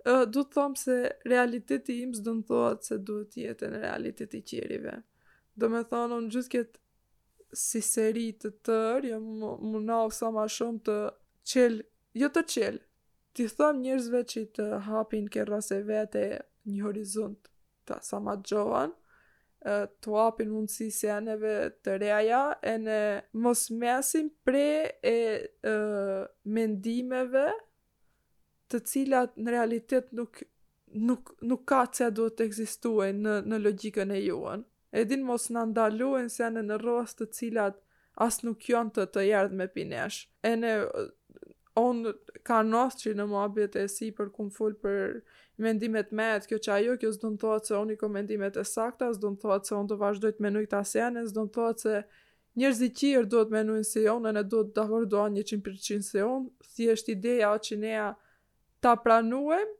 du 0.06 0.40
të 0.44 0.54
thomë 0.56 0.78
se 0.80 0.98
realiteti 1.28 1.98
im 2.04 2.12
zdo 2.14 2.36
thotë 2.48 2.88
se 2.90 2.98
duhet 3.04 3.34
jetë 3.42 3.72
në 3.74 3.80
realiteti 3.84 4.44
qirive. 4.52 5.00
Do 5.58 5.68
me 5.72 5.80
thonë, 5.90 6.16
unë 6.22 6.30
gjithë 6.34 6.50
këtë 6.54 7.58
si 7.58 7.80
seri 7.82 8.26
të 8.42 8.52
tërë, 8.68 9.10
jam 9.14 9.24
më 9.72 9.80
nau 9.88 10.10
sa 10.14 10.28
ma 10.36 10.44
shumë 10.56 10.82
të 10.88 10.96
qelë, 11.52 11.84
jo 12.22 12.28
të 12.36 12.42
qelë, 12.54 12.82
ti 13.34 13.46
thonë 13.58 13.80
njërzve 13.86 14.20
që 14.32 14.42
të 14.58 14.66
hapin 14.86 15.26
ke 15.34 15.46
rase 15.48 15.80
vete 15.88 16.22
një 16.68 16.82
horizont 16.84 17.50
të 17.88 17.98
sa 18.10 18.20
ma 18.28 18.36
gjohën, 18.50 18.94
të 19.58 20.20
hapin 20.20 20.54
mundësi 20.54 20.88
se 20.94 21.10
aneve 21.16 21.54
të 21.82 21.98
reja, 22.04 22.42
e 22.62 22.76
në 22.84 23.00
mos 23.46 23.64
mesin 23.82 24.30
pre 24.46 24.64
e, 25.02 25.08
e 25.72 25.74
mendimeve 26.58 27.48
të 28.70 28.82
cilat 28.92 29.34
në 29.42 29.56
realitet 29.58 30.12
nuk 30.20 30.44
nuk 31.08 31.34
nuk 31.50 31.64
ka 31.68 31.82
se 31.98 32.06
duhet 32.16 32.36
të 32.38 32.46
ekzistojë 32.48 33.12
në 33.16 33.40
në 33.52 33.56
logjikën 33.64 34.12
e 34.14 34.22
juën 34.28 34.62
edin 34.92 35.24
mos 35.26 35.48
në 35.52 35.62
ndaluen 35.72 36.28
se 36.32 36.42
janë 36.44 36.62
në 36.64 36.76
rost 36.82 37.18
të 37.20 37.26
cilat 37.36 37.78
as 38.26 38.40
nuk 38.42 38.64
janë 38.68 38.94
të 38.98 39.06
të 39.14 39.24
jardh 39.28 39.54
me 39.60 39.66
pinesh. 39.70 40.22
E 40.42 40.52
ne, 40.58 40.74
onë 41.78 42.14
ka 42.48 42.60
nështë 42.66 43.02
që 43.04 43.12
në 43.18 43.26
më 43.30 43.42
abjet 43.44 43.76
e 43.76 43.84
si 43.92 44.08
për 44.16 44.32
kumë 44.34 44.54
full 44.56 44.78
për 44.82 45.20
mendimet 45.64 46.10
me, 46.14 46.30
kjo 46.48 46.58
që 46.66 46.72
ajo, 46.78 46.96
kjo 47.02 47.12
zdo 47.14 47.32
në 47.34 47.40
thotë 47.44 47.70
se 47.70 47.76
onë 47.78 47.94
i 47.96 48.00
ko 48.00 48.08
mendimet 48.14 48.56
e 48.56 48.64
sakta, 48.66 49.12
zdo 49.16 49.32
në 49.36 49.42
thotë 49.44 49.70
se 49.70 49.76
onë 49.78 49.92
të 49.92 49.98
vazhdojt 50.02 50.40
me 50.44 50.52
nujtë 50.54 50.80
asene, 50.80 51.24
zdo 51.30 51.46
në 51.46 51.54
thotë 51.58 51.84
se 51.84 51.98
njerëzit 52.58 52.96
qirë 52.98 53.28
do 53.30 53.44
të 53.46 53.54
menuin 53.54 53.84
se 53.86 54.02
jonë, 54.02 54.30
e 54.32 54.36
ne 54.38 54.42
do 54.50 54.64
të 54.66 54.74
dahordoan 54.80 55.36
100% 55.38 56.08
se 56.08 56.18
jonë, 56.22 56.48
si 56.72 56.88
është 56.94 57.14
ideja 57.14 57.52
o 57.54 57.60
që 57.68 57.78
nea 57.82 58.06
ta 58.82 58.96
pranuem 59.04 59.70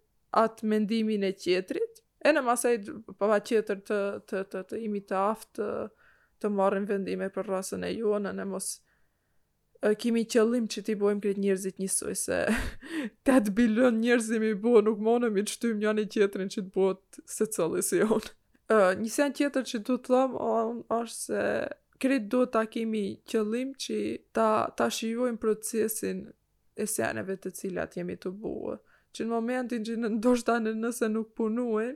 atë 0.44 0.68
mendimin 0.68 1.25
e 1.27 1.33
qetrit, 1.35 2.03
E 2.27 2.33
në 2.35 2.41
masaj 2.43 2.73
po 3.07 3.15
pa 3.29 3.39
tjetër 3.39 3.79
të, 3.87 3.99
të, 4.27 4.41
të, 4.51 4.63
të 4.73 4.79
imi 4.89 5.03
të 5.07 5.17
aftë 5.17 5.57
të, 5.59 5.71
të 6.43 6.51
marrën 6.55 6.87
vendime 6.89 7.29
për 7.35 7.47
rrasën 7.47 7.85
e 7.87 7.93
juonë, 7.95 8.33
në 8.39 8.47
mos 8.53 8.71
kimi 10.03 10.25
qëllim 10.27 10.65
që 10.73 10.83
ti 10.89 10.97
bojmë 10.99 11.21
kretë 11.23 11.41
njërzit 11.45 11.77
njësoj, 11.79 12.15
se 12.25 12.39
8 13.31 13.51
bilion 13.59 14.01
njërzit 14.03 14.41
mi 14.43 14.51
bojë 14.65 14.83
nuk 14.89 15.03
monëm 15.07 15.39
i 15.39 15.45
qëtu 15.47 15.71
më 15.77 15.85
njani 15.85 16.07
tjetërin 16.11 16.51
që 16.57 16.65
të 16.65 16.75
bojët 16.79 17.21
se 17.37 17.47
cëllë 17.55 17.85
si 17.87 18.01
jonë. 18.03 18.33
Uh, 18.69 18.91
një 19.01 19.11
sen 19.15 19.37
tjetër 19.39 19.69
që 19.71 19.81
du 19.87 19.95
të 20.03 20.11
thëmë 20.11 20.99
është 20.99 21.21
se 21.21 21.45
kretë 22.03 22.29
du 22.35 22.43
të 22.53 22.65
kimi 22.75 23.05
qëllim 23.31 23.71
që 23.83 24.01
ta, 24.37 24.51
ta 24.79 24.91
shijojmë 24.93 25.39
procesin 25.43 26.27
e 26.75 26.87
seneve 26.87 27.39
të 27.41 27.55
cilat 27.61 27.95
jemi 27.99 28.19
të 28.23 28.35
bojë 28.43 28.77
që 29.17 29.25
në 29.25 29.33
momentin 29.33 29.87
që 29.89 29.95
në 30.03 30.11
ndoshta 30.19 30.59
nëse 30.63 31.09
nuk 31.11 31.31
punuen, 31.39 31.95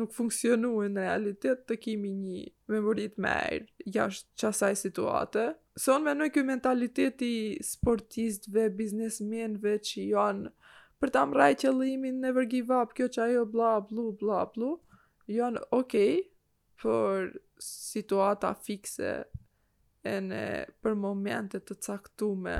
nuk 0.00 0.12
funksionuën 0.16 0.94
në 0.96 1.02
realitet 1.04 1.66
të 1.68 1.76
kimi 1.82 2.10
një 2.16 2.40
memorit 2.72 3.18
mërë 3.20 3.88
jashtë 3.94 4.42
qasaj 4.42 4.72
situate. 4.86 5.42
Se 5.76 5.86
so, 5.86 5.96
unë 5.98 6.08
menoj 6.10 6.28
kjoj 6.34 6.44
mentaliteti 6.48 7.32
sportistve, 7.64 8.68
biznesmenve 8.78 9.76
që 9.86 10.06
janë 10.14 10.52
për 11.00 11.12
ta 11.14 11.22
mraj 11.30 11.52
qëllimin, 11.62 12.18
never 12.20 12.48
give 12.52 12.74
up, 12.76 12.92
kjo 12.96 13.08
që 13.14 13.22
ajo 13.30 13.44
bla, 13.48 13.70
blu, 13.88 14.08
bla, 14.20 14.42
blu, 14.54 14.74
janë 15.32 15.62
okej 15.72 16.16
okay 16.18 16.26
për 16.80 17.30
situata 17.62 18.52
fikse 18.66 19.12
e 20.00 20.16
në 20.26 20.42
për 20.80 20.96
momente 20.96 21.60
të 21.60 21.76
caktume. 21.84 22.58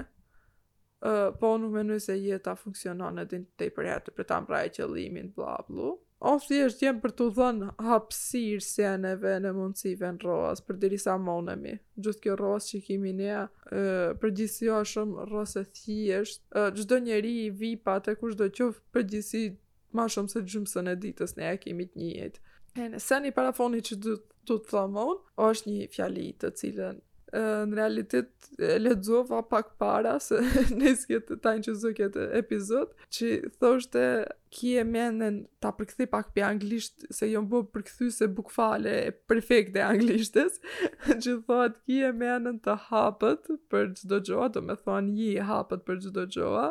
Uh, 1.01 1.31
po 1.41 1.55
unë 1.57 1.69
menoj 1.73 1.97
se 2.05 2.13
jeta 2.21 2.53
funksionon 2.61 3.23
edhe 3.23 3.39
të 3.57 3.71
i 3.71 3.71
përhetë 3.73 4.13
për 4.19 4.27
ta 4.29 4.41
mraj 4.45 4.67
qëllimin, 4.77 5.31
bla, 5.37 5.55
blu. 5.69 5.95
Ofti 6.21 6.57
është 6.67 6.85
jenë 6.85 7.01
për 7.03 7.13
të 7.19 7.27
dhënë 7.37 7.67
hapsirë 7.85 8.65
si 8.65 8.85
në 9.05 9.53
mundësive 9.59 10.11
në 10.17 10.21
rohës, 10.25 10.61
për 10.67 10.77
diri 10.83 10.99
sa 11.01 11.15
monemi. 11.23 11.73
Gjithë 12.05 12.23
kjo 12.27 12.35
rohës 12.41 12.67
që 12.69 12.77
i 12.77 12.83
kimi 12.89 13.15
nea, 13.23 13.47
për 13.71 14.29
gjithësi 14.41 14.69
o 14.75 14.83
shumë 14.93 15.25
rohës 15.31 15.57
e 15.57 15.65
thjeshtë. 15.81 16.67
Gjithë 16.77 16.91
do 16.93 16.99
njeri 17.09 17.33
i 17.47 17.51
vipa 17.63 17.97
të 18.05 18.19
kush 18.21 18.37
do 18.43 18.51
qëfë 18.59 18.85
për 18.97 19.07
gjithësi 19.15 19.47
ma 19.97 20.11
shumë 20.13 20.35
se 20.35 20.45
gjumë 20.53 20.77
e 20.77 20.85
në 20.91 20.99
ditës 21.07 21.37
e 21.41 21.55
kimi 21.65 21.89
të 21.89 22.01
njëjtë. 22.03 22.49
Se 23.09 23.21
një 23.25 23.33
parafoni 23.41 23.81
që 23.89 23.97
du 24.05 24.19
të 24.45 24.61
thëmonë, 24.69 25.19
është 25.49 25.71
një 25.73 25.89
fjali 25.97 26.29
të 26.41 26.53
cilën 26.61 27.01
në 27.33 27.77
realitet 27.79 28.49
lexova 28.59 29.39
pak 29.49 29.77
para 29.79 30.17
se 30.21 30.39
nëse 30.81 31.07
ke 31.07 31.21
të 31.29 31.37
tani 31.45 31.63
që 31.63 31.75
zë 31.79 31.93
këtë 32.01 32.25
episod, 32.41 32.91
që 33.15 33.53
thoshte 33.63 34.03
ki 34.51 34.73
e 34.83 34.85
menen 34.87 35.37
ta 35.63 35.71
përkthi 35.77 36.09
pak 36.11 36.33
pi 36.35 36.43
anglisht 36.43 37.07
se 37.15 37.29
jo 37.31 37.43
bë 37.47 37.63
përkthy 37.75 38.11
se 38.15 38.27
bukfale 38.35 38.97
e 39.07 39.13
perfekt 39.31 39.79
anglishtes 39.85 40.59
që 41.23 41.37
thot 41.47 41.79
ki 41.87 42.01
e 42.09 42.11
menen 42.13 42.59
të 42.65 42.77
hapët 42.89 43.47
për 43.71 43.93
çdo 44.03 44.21
gjoa 44.27 44.49
do 44.51 44.63
me 44.67 44.75
thonë 44.83 45.15
ji 45.21 45.31
hapët 45.51 45.87
për 45.87 46.03
çdo 46.09 46.27
gjoa 46.35 46.69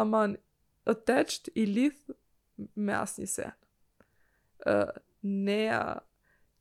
aman 0.00 0.36
attached 0.84 1.48
i 1.54 1.64
lidh 1.66 2.10
me 2.76 2.92
asnjë 3.00 3.30
sen 3.38 3.56
uh, 4.68 4.90
nea 5.22 5.80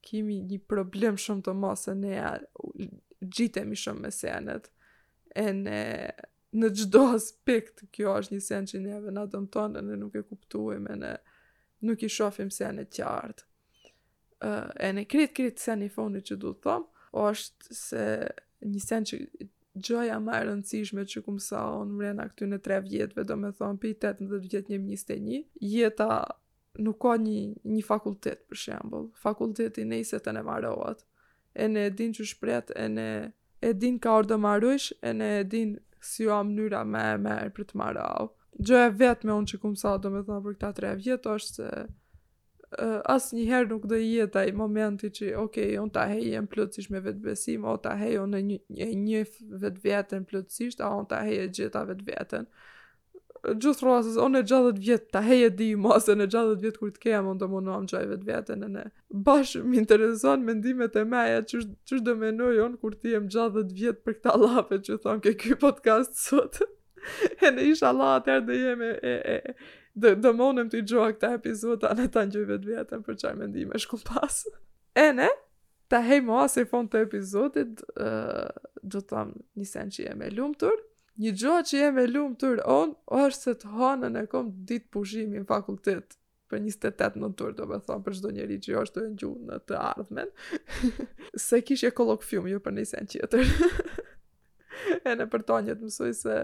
kemi 0.04 0.42
një 0.48 0.64
problem 0.70 1.16
shumë 1.20 1.44
të 1.46 1.54
mos 1.60 1.86
se 1.90 1.94
nea 1.96 2.38
gjitemi 3.32 3.76
shumë 3.80 4.04
me 4.06 4.12
senet 4.12 4.70
e 5.36 5.46
ne 5.58 5.82
në 6.54 6.70
gjdo 6.78 7.04
aspekt 7.16 7.86
kjo 7.96 8.12
është 8.20 8.36
një 8.36 8.44
sen 8.46 8.68
që 8.70 8.80
neve 8.86 9.12
na 9.16 9.24
dëmë 9.34 9.50
tonë 9.56 9.82
në 9.88 9.96
nuk 10.04 10.20
e 10.22 10.26
kuptuim 10.28 10.86
e 10.94 10.98
ne 11.04 11.14
nuk 11.84 12.04
i 12.06 12.10
shofim 12.14 12.52
senet 12.54 12.92
qartë. 13.00 13.42
e 14.86 14.92
në 14.94 15.08
krit 15.10 15.34
krit 15.36 15.60
sen 15.60 15.82
i 15.84 15.90
fondi 15.90 16.22
që 16.22 16.36
du 16.36 16.54
të 16.54 16.62
thom 16.68 16.86
o 17.14 17.26
është 17.32 17.74
se 17.78 18.06
një 18.62 18.80
sen 18.84 19.06
që 19.10 19.18
gjoja 19.74 20.20
më 20.22 20.36
e 20.38 20.44
rëndësishme 20.48 21.04
që 21.10 21.24
kumë 21.26 21.42
sa 21.48 21.64
onë 21.80 21.98
mrena 21.98 22.28
këty 22.30 22.48
në 22.52 22.60
tre 22.66 22.78
vjetëve 22.86 23.24
do 23.28 23.38
me 23.40 23.50
thonë 23.60 23.82
për 23.82 23.90
i 23.94 23.98
tëtë 24.04 24.28
në 24.28 24.42
vjetë 24.46 24.74
një 24.74 24.80
mjës 24.86 25.08
të 25.10 25.18
një 25.26 25.42
jeta 25.74 26.10
nuk 26.84 27.00
ka 27.04 27.16
një, 27.22 27.38
një 27.74 27.86
fakultet 27.88 28.46
për 28.50 28.62
shembol 28.66 29.10
fakultetin 29.26 29.92
e 29.94 30.02
i 30.04 30.06
se 30.10 30.20
të 30.22 30.34
ne 30.38 30.46
e 31.56 31.68
ne 31.70 31.90
din 31.94 32.14
që 32.14 32.26
shpret, 32.26 32.72
e 32.76 32.88
ne 32.90 33.10
e 33.64 33.74
din 33.78 34.00
ka 34.02 34.18
orë 34.20 34.38
marrësh, 34.44 34.90
e 35.04 35.14
ne 35.18 35.30
e 35.40 35.44
din 35.48 35.76
si 36.04 36.26
joa 36.26 36.42
mënyra 36.46 36.84
me 36.90 37.04
e 37.14 37.20
merë 37.26 37.52
për 37.56 37.68
të 37.70 37.78
marrë 37.80 38.06
au. 38.18 38.32
Gjo 38.60 38.80
e 38.86 38.90
vetë 39.00 39.28
me 39.30 39.36
unë 39.40 39.52
që 39.54 39.60
kumë 39.62 39.80
sa 39.82 39.94
do 40.04 40.12
me 40.14 40.24
thonë 40.28 40.44
për 40.46 40.56
këta 40.58 40.72
tre 40.80 40.92
vjetë, 41.00 41.32
është 41.40 41.54
se 41.60 41.70
uh, 41.86 43.00
asë 43.16 43.38
njëherë 43.38 43.70
nuk 43.72 43.88
do 43.94 44.00
jetë 44.02 44.42
ajë 44.44 44.58
momenti 44.60 45.14
që, 45.16 45.30
okej, 45.46 45.70
okay, 45.72 45.80
unë 45.84 45.96
ta 45.96 46.04
hej 46.12 46.28
e 46.36 46.44
më 46.44 46.52
plëtsish 46.56 46.92
me 46.94 47.02
vetë 47.08 47.24
besim, 47.30 47.70
o 47.72 47.78
ta 47.86 47.96
hej 48.02 48.20
unë 48.26 48.42
e 48.42 48.44
një, 48.50 48.60
një, 48.78 48.90
një 49.06 49.24
vetë 49.64 49.84
vjetën 49.88 50.28
plëtsisht, 50.30 50.84
a 50.84 50.92
unë 51.00 51.10
ta 51.14 51.24
hej 51.28 51.46
e 51.46 51.50
gjitha 51.56 51.86
vetë 51.94 52.44
gjithë 53.44 53.84
rrasës, 53.84 54.16
onë 54.24 54.40
e 54.40 54.46
60 54.48 54.78
vjetë, 54.80 55.10
ta 55.12 55.20
heje 55.26 55.50
di 55.58 55.68
i 55.74 55.80
masën 55.80 56.22
e 56.24 56.28
60 56.32 56.62
vjetë 56.64 56.80
kur 56.80 56.92
të 56.96 57.02
kejam, 57.04 57.26
onë 57.34 57.42
të 57.42 57.48
më 57.52 57.62
nëmë 57.66 57.90
qaj 57.92 58.04
vetë 58.12 58.28
vjetën 58.30 58.62
e 58.64 58.70
ne. 58.72 58.84
Bashë 59.28 59.64
më 59.68 59.80
interesuan 59.82 60.46
mendimet 60.48 60.96
e 60.96 61.04
meja, 61.12 61.42
që 61.50 61.60
shë 61.90 62.02
dëmenoj 62.08 62.54
onë 62.64 62.80
kur 62.80 62.96
të 62.96 63.12
jem 63.18 63.26
60 63.36 63.74
vjetë 63.82 64.06
për 64.08 64.18
këta 64.20 64.36
lape 64.40 64.80
që 64.88 65.00
thonë 65.04 65.26
ke 65.26 65.34
kjoj 65.44 65.58
podcast 65.66 66.16
sot. 66.28 66.62
e 67.44 67.52
në 67.52 67.68
isha 67.74 67.92
la 67.98 68.14
atërë 68.22 68.46
dhe 68.48 68.60
jemi 68.62 68.94
e, 69.04 69.14
e, 69.36 69.84
dhe 70.00 70.14
dëmonëm 70.24 70.72
të 70.72 70.80
i 70.80 70.88
gjoha 70.94 71.12
këta 71.18 71.34
epizota 71.42 71.92
në 72.00 72.08
të 72.16 72.24
një 72.32 72.46
vetë 72.54 72.70
vjetën 72.72 73.04
për 73.04 73.20
qaj 73.26 73.34
mendime 73.42 73.82
shkull 73.84 74.06
pas. 74.08 74.40
E 74.96 75.10
ne, 75.20 75.28
të 75.92 76.00
hej 76.08 76.24
mua 76.26 76.48
se 76.50 76.64
fond 76.70 76.88
të 76.94 77.02
epizotit, 77.10 77.84
uh, 78.00 78.48
do 78.82 79.04
thamë 79.04 79.36
një 79.60 79.68
sen 79.70 79.92
që 79.94 80.08
jemi 80.08 80.32
lumëtur, 80.38 80.80
një 81.22 81.32
gjoa 81.38 81.62
që 81.70 81.78
jem 81.78 81.98
e 82.02 82.06
lumë 82.10 82.38
tërë 82.42 82.64
on, 82.74 82.94
është 83.14 83.44
se 83.46 83.54
të 83.62 83.72
hanën 83.78 84.16
e 84.24 84.28
kom 84.32 84.48
ditë 84.68 84.90
pushimi 84.96 85.42
në 85.44 85.48
fakultet 85.50 86.16
për 86.50 86.62
28 86.66 87.20
në 87.22 87.30
të 87.34 87.40
tërë, 87.42 87.54
do 87.60 87.68
me 87.70 87.80
thonë 87.86 88.06
për 88.06 88.16
shdo 88.20 88.32
njeri 88.34 88.60
që 88.64 88.72
jo 88.76 88.82
është 88.88 88.96
të 88.96 89.06
një 89.20 89.30
në 89.52 89.60
të 89.70 89.78
ardhmen, 89.82 90.32
se 91.46 91.60
kishë 91.66 91.90
e 91.92 91.96
kolok 91.98 92.26
fjumë, 92.30 92.52
jo 92.56 92.62
për 92.66 92.76
një 92.80 92.86
sen 92.92 93.10
qëtër. 93.14 93.52
e 95.06 95.14
në 95.20 95.28
për 95.32 95.44
to 95.48 95.60
një 95.68 95.76
mësuj 95.82 96.12
se 96.18 96.38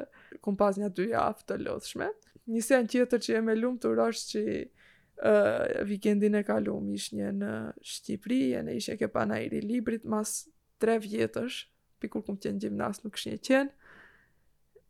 kom 0.44 0.58
pas 0.58 0.78
një 0.78 0.90
dy 0.98 1.10
jaftë 1.14 1.48
të 1.52 1.58
lodhshme. 1.66 2.10
Një 2.50 2.64
sen 2.66 2.88
qëtër 2.94 3.22
që 3.26 3.34
jem 3.36 3.50
e 3.54 3.58
lumë 3.60 3.84
tërë 3.86 4.06
është 4.06 4.30
që 4.32 4.44
uh, 4.54 5.66
vikendin 5.90 6.38
e 6.38 6.44
kalum 6.48 6.92
ishë 6.94 7.20
një 7.20 7.34
në 7.42 7.54
Shqipëri, 7.86 8.40
e 8.58 8.62
në 8.66 8.78
e 8.94 8.98
ke 9.02 9.08
panajri 9.14 9.62
librit 9.62 10.06
mas 10.06 10.48
tre 10.82 10.98
vjetësh, 11.06 11.66
pikur 12.02 12.22
kum 12.26 12.38
qenë 12.38 12.64
gjimnas 12.66 13.04
nuk 13.04 13.18
shë 13.20 13.36
një 13.36 13.42
qenë, 13.46 13.76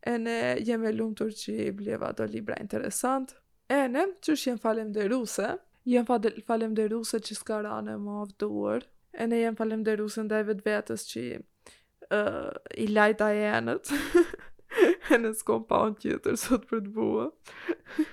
e 0.06 0.16
ne 0.24 0.36
jem 0.66 0.84
e 0.86 0.90
lumë 0.94 1.28
që 1.34 1.54
i 1.66 1.72
bleva 1.76 2.12
do 2.16 2.26
libra 2.28 2.56
interesant. 2.62 3.34
E 3.70 3.86
ne, 3.88 4.06
që 4.24 4.34
shë 4.36 4.48
jem 4.50 4.60
falem 4.62 4.92
dhe 4.92 5.04
ruse, 5.12 5.50
jem 5.86 6.06
falem 6.08 6.74
dhe 6.74 6.88
ruse 6.92 7.20
që 7.20 7.36
s'ka 7.38 7.60
rane 7.66 7.96
më 8.00 8.16
avduar, 8.24 8.86
e 9.14 9.26
ne 9.28 9.42
jem 9.42 9.58
falem 9.58 9.84
dhe 9.86 9.96
ruse 10.00 10.24
ndaj 10.26 10.40
vetë 10.48 10.66
vetës 10.66 11.04
që 11.12 11.24
uh, 11.38 12.48
i 12.84 12.88
lajta 12.90 13.28
e 13.36 13.44
enët, 13.60 13.92
e 15.12 15.20
ne 15.22 15.32
pa 15.68 15.82
unë 15.88 16.00
tjetër 16.02 16.36
sot 16.42 16.66
për 16.70 16.84
të 16.88 16.92
bua. 16.96 17.28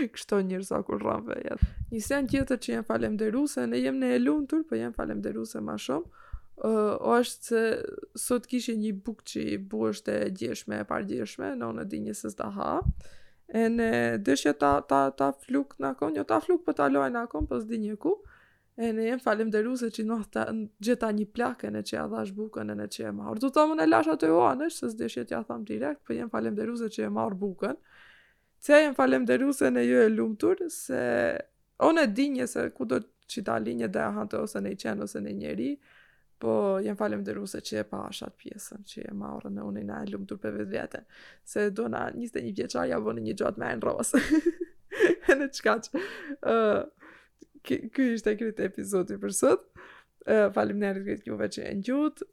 Kështo 0.00 0.40
njërëza 0.46 0.82
kur 0.86 1.00
rranë 1.02 1.26
vejet. 1.28 1.62
Një 1.90 2.00
sen 2.06 2.28
tjetër 2.30 2.58
që 2.64 2.72
jem 2.76 2.84
falem 2.86 3.16
dhe 3.18 3.30
ruse, 3.34 3.64
ne 3.66 3.78
jem 3.82 3.98
ne 3.98 4.12
e 4.16 4.18
lumë 4.22 4.46
tërë, 4.52 4.68
po 4.70 4.78
jem 4.78 4.94
falem 4.94 5.22
dhe 5.24 5.32
ruse 5.36 5.60
ma 5.66 5.74
shumë, 5.82 6.29
uh, 6.60 6.96
është 7.18 7.46
se 7.50 7.62
sot 8.20 8.46
kishe 8.50 8.74
një 8.76 8.92
buk 9.04 9.22
që 9.26 9.44
i 9.56 9.56
bu 9.58 9.84
është 9.90 10.16
e 10.18 10.28
djeshme, 10.42 10.80
e 10.82 10.86
par 10.88 11.06
djeshme, 11.08 11.54
në 11.56 11.68
unë 11.72 11.86
di 11.90 12.02
një 12.06 12.14
sës 12.18 12.36
të 12.38 12.48
ha, 12.56 12.72
e 13.50 13.64
në 13.72 13.86
dëshje 14.26 14.52
ta, 14.60 14.72
ta, 14.88 15.02
ta 15.16 15.30
fluk 15.46 15.76
në 15.80 15.94
akon, 15.94 16.14
jo 16.18 16.24
ta 16.24 16.38
fluk 16.44 16.62
për 16.62 16.72
po 16.72 16.76
ta 16.82 16.88
loaj 16.92 17.08
në 17.14 17.24
akon, 17.28 17.46
për 17.50 17.58
po 17.58 17.60
s'di 17.64 17.80
një 17.84 17.94
ku, 18.02 18.12
e 18.80 18.90
në 18.96 19.06
jem 19.08 19.20
falim 19.24 19.50
që 19.52 19.62
në 19.62 20.44
gjitha 20.84 21.08
një 21.16 21.26
plakë 21.36 21.70
në 21.74 21.80
që 21.90 21.96
e 22.04 22.06
dhash 22.14 22.32
bukën 22.36 22.70
në 22.78 22.86
që 22.94 23.08
e 23.08 23.12
marrë. 23.16 23.40
Du 23.42 23.50
të 23.52 23.64
më 23.70 23.74
në 23.80 23.86
lasha 23.92 24.14
të 24.20 24.30
joa 24.30 24.52
nështë, 24.56 24.90
së 24.90 24.96
dëshje 25.00 25.24
ja 25.32 25.42
tham 25.48 25.64
direkt, 25.68 26.02
për 26.06 26.14
jem 26.20 26.30
falim 26.32 26.56
që 26.60 26.64
jo 26.64 27.04
e 27.04 27.08
marrë 27.16 27.36
bukën, 27.42 27.76
se 28.60 28.72
jem 28.84 28.94
falim 28.94 29.24
dhe 29.28 29.36
ruse 29.42 29.70
në 29.72 29.82
ju 29.88 30.00
e 30.04 30.08
lumëtur, 30.14 30.64
se 30.72 31.00
o 31.78 31.90
në 31.96 32.06
dinje 32.16 32.46
se 32.46 32.68
ku 32.76 32.84
do 32.84 33.00
që 33.30 33.42
ta 33.46 33.58
linje 33.62 33.88
dhe 33.88 34.00
ahante 34.04 34.36
ose 34.38 34.60
në 34.60 34.72
i 34.72 34.76
qenë 34.80 35.02
ose 35.06 35.20
në 35.24 35.32
njeri, 35.42 35.70
Po, 36.40 36.80
jem 36.80 36.96
falem 36.96 37.20
dhe 37.26 37.34
ruse 37.36 37.58
që 37.60 37.82
e 37.82 37.82
pa 37.88 37.98
ashat 38.08 38.36
pjesën, 38.40 38.84
që 38.88 39.02
e 39.10 39.12
maurën 39.22 39.58
e 39.60 39.66
unë 39.68 39.82
i 39.82 39.86
na 39.88 39.98
e 40.04 40.06
lumë 40.08 40.38
për 40.44 40.54
vetë 40.56 40.70
vete, 40.72 41.00
se 41.52 41.66
do 41.80 41.84
na 41.92 42.06
21 42.16 42.54
vjeqar 42.62 42.86
ja 42.88 43.00
vënë 43.08 43.24
një 43.26 43.34
gjatë 43.42 43.60
me 43.60 43.68
e 43.68 43.76
në 43.80 43.84
rosë. 43.90 44.22
e 45.28 45.38
në 45.42 45.48
qka 45.58 45.74
që. 45.86 46.02
Uh, 46.54 46.82
Ky 47.68 47.92
ishte 48.14 48.32
kërit 48.40 48.62
e 48.64 48.70
epizodi 48.70 49.18
për 49.20 49.34
sot. 49.36 49.66
Uh, 50.24 50.46
falim 50.56 50.80
në 50.80 50.88
erit 50.94 51.04
këtë 51.10 51.28
juve 51.28 51.50
që 51.58 51.66
e 51.68 51.76
në 51.76 51.84
gjutë, 51.90 52.30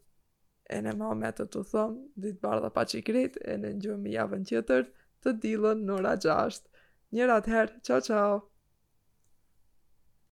e 0.71 0.79
në 0.87 0.95
ma 1.01 1.11
me 1.25 1.33
të 1.35 1.49
të 1.51 1.65
thëmë, 1.73 1.99
ditë 2.27 2.59
dhe 2.63 2.71
pa 2.79 2.87
që 2.87 3.01
i 3.01 3.05
kërit, 3.11 3.41
e 3.43 3.57
në 3.61 3.73
në 3.77 3.83
gjumë 3.85 4.13
i 4.15 4.21
avën 4.23 4.47
tjetër, 4.51 4.87
të 5.23 5.35
dilën 5.45 5.83
në 5.89 5.99
ora 5.99 6.15
6. 6.29 6.63
Njëra 7.11 7.41
herë, 7.51 7.83
qao 7.91 8.05
qao! 8.13 8.39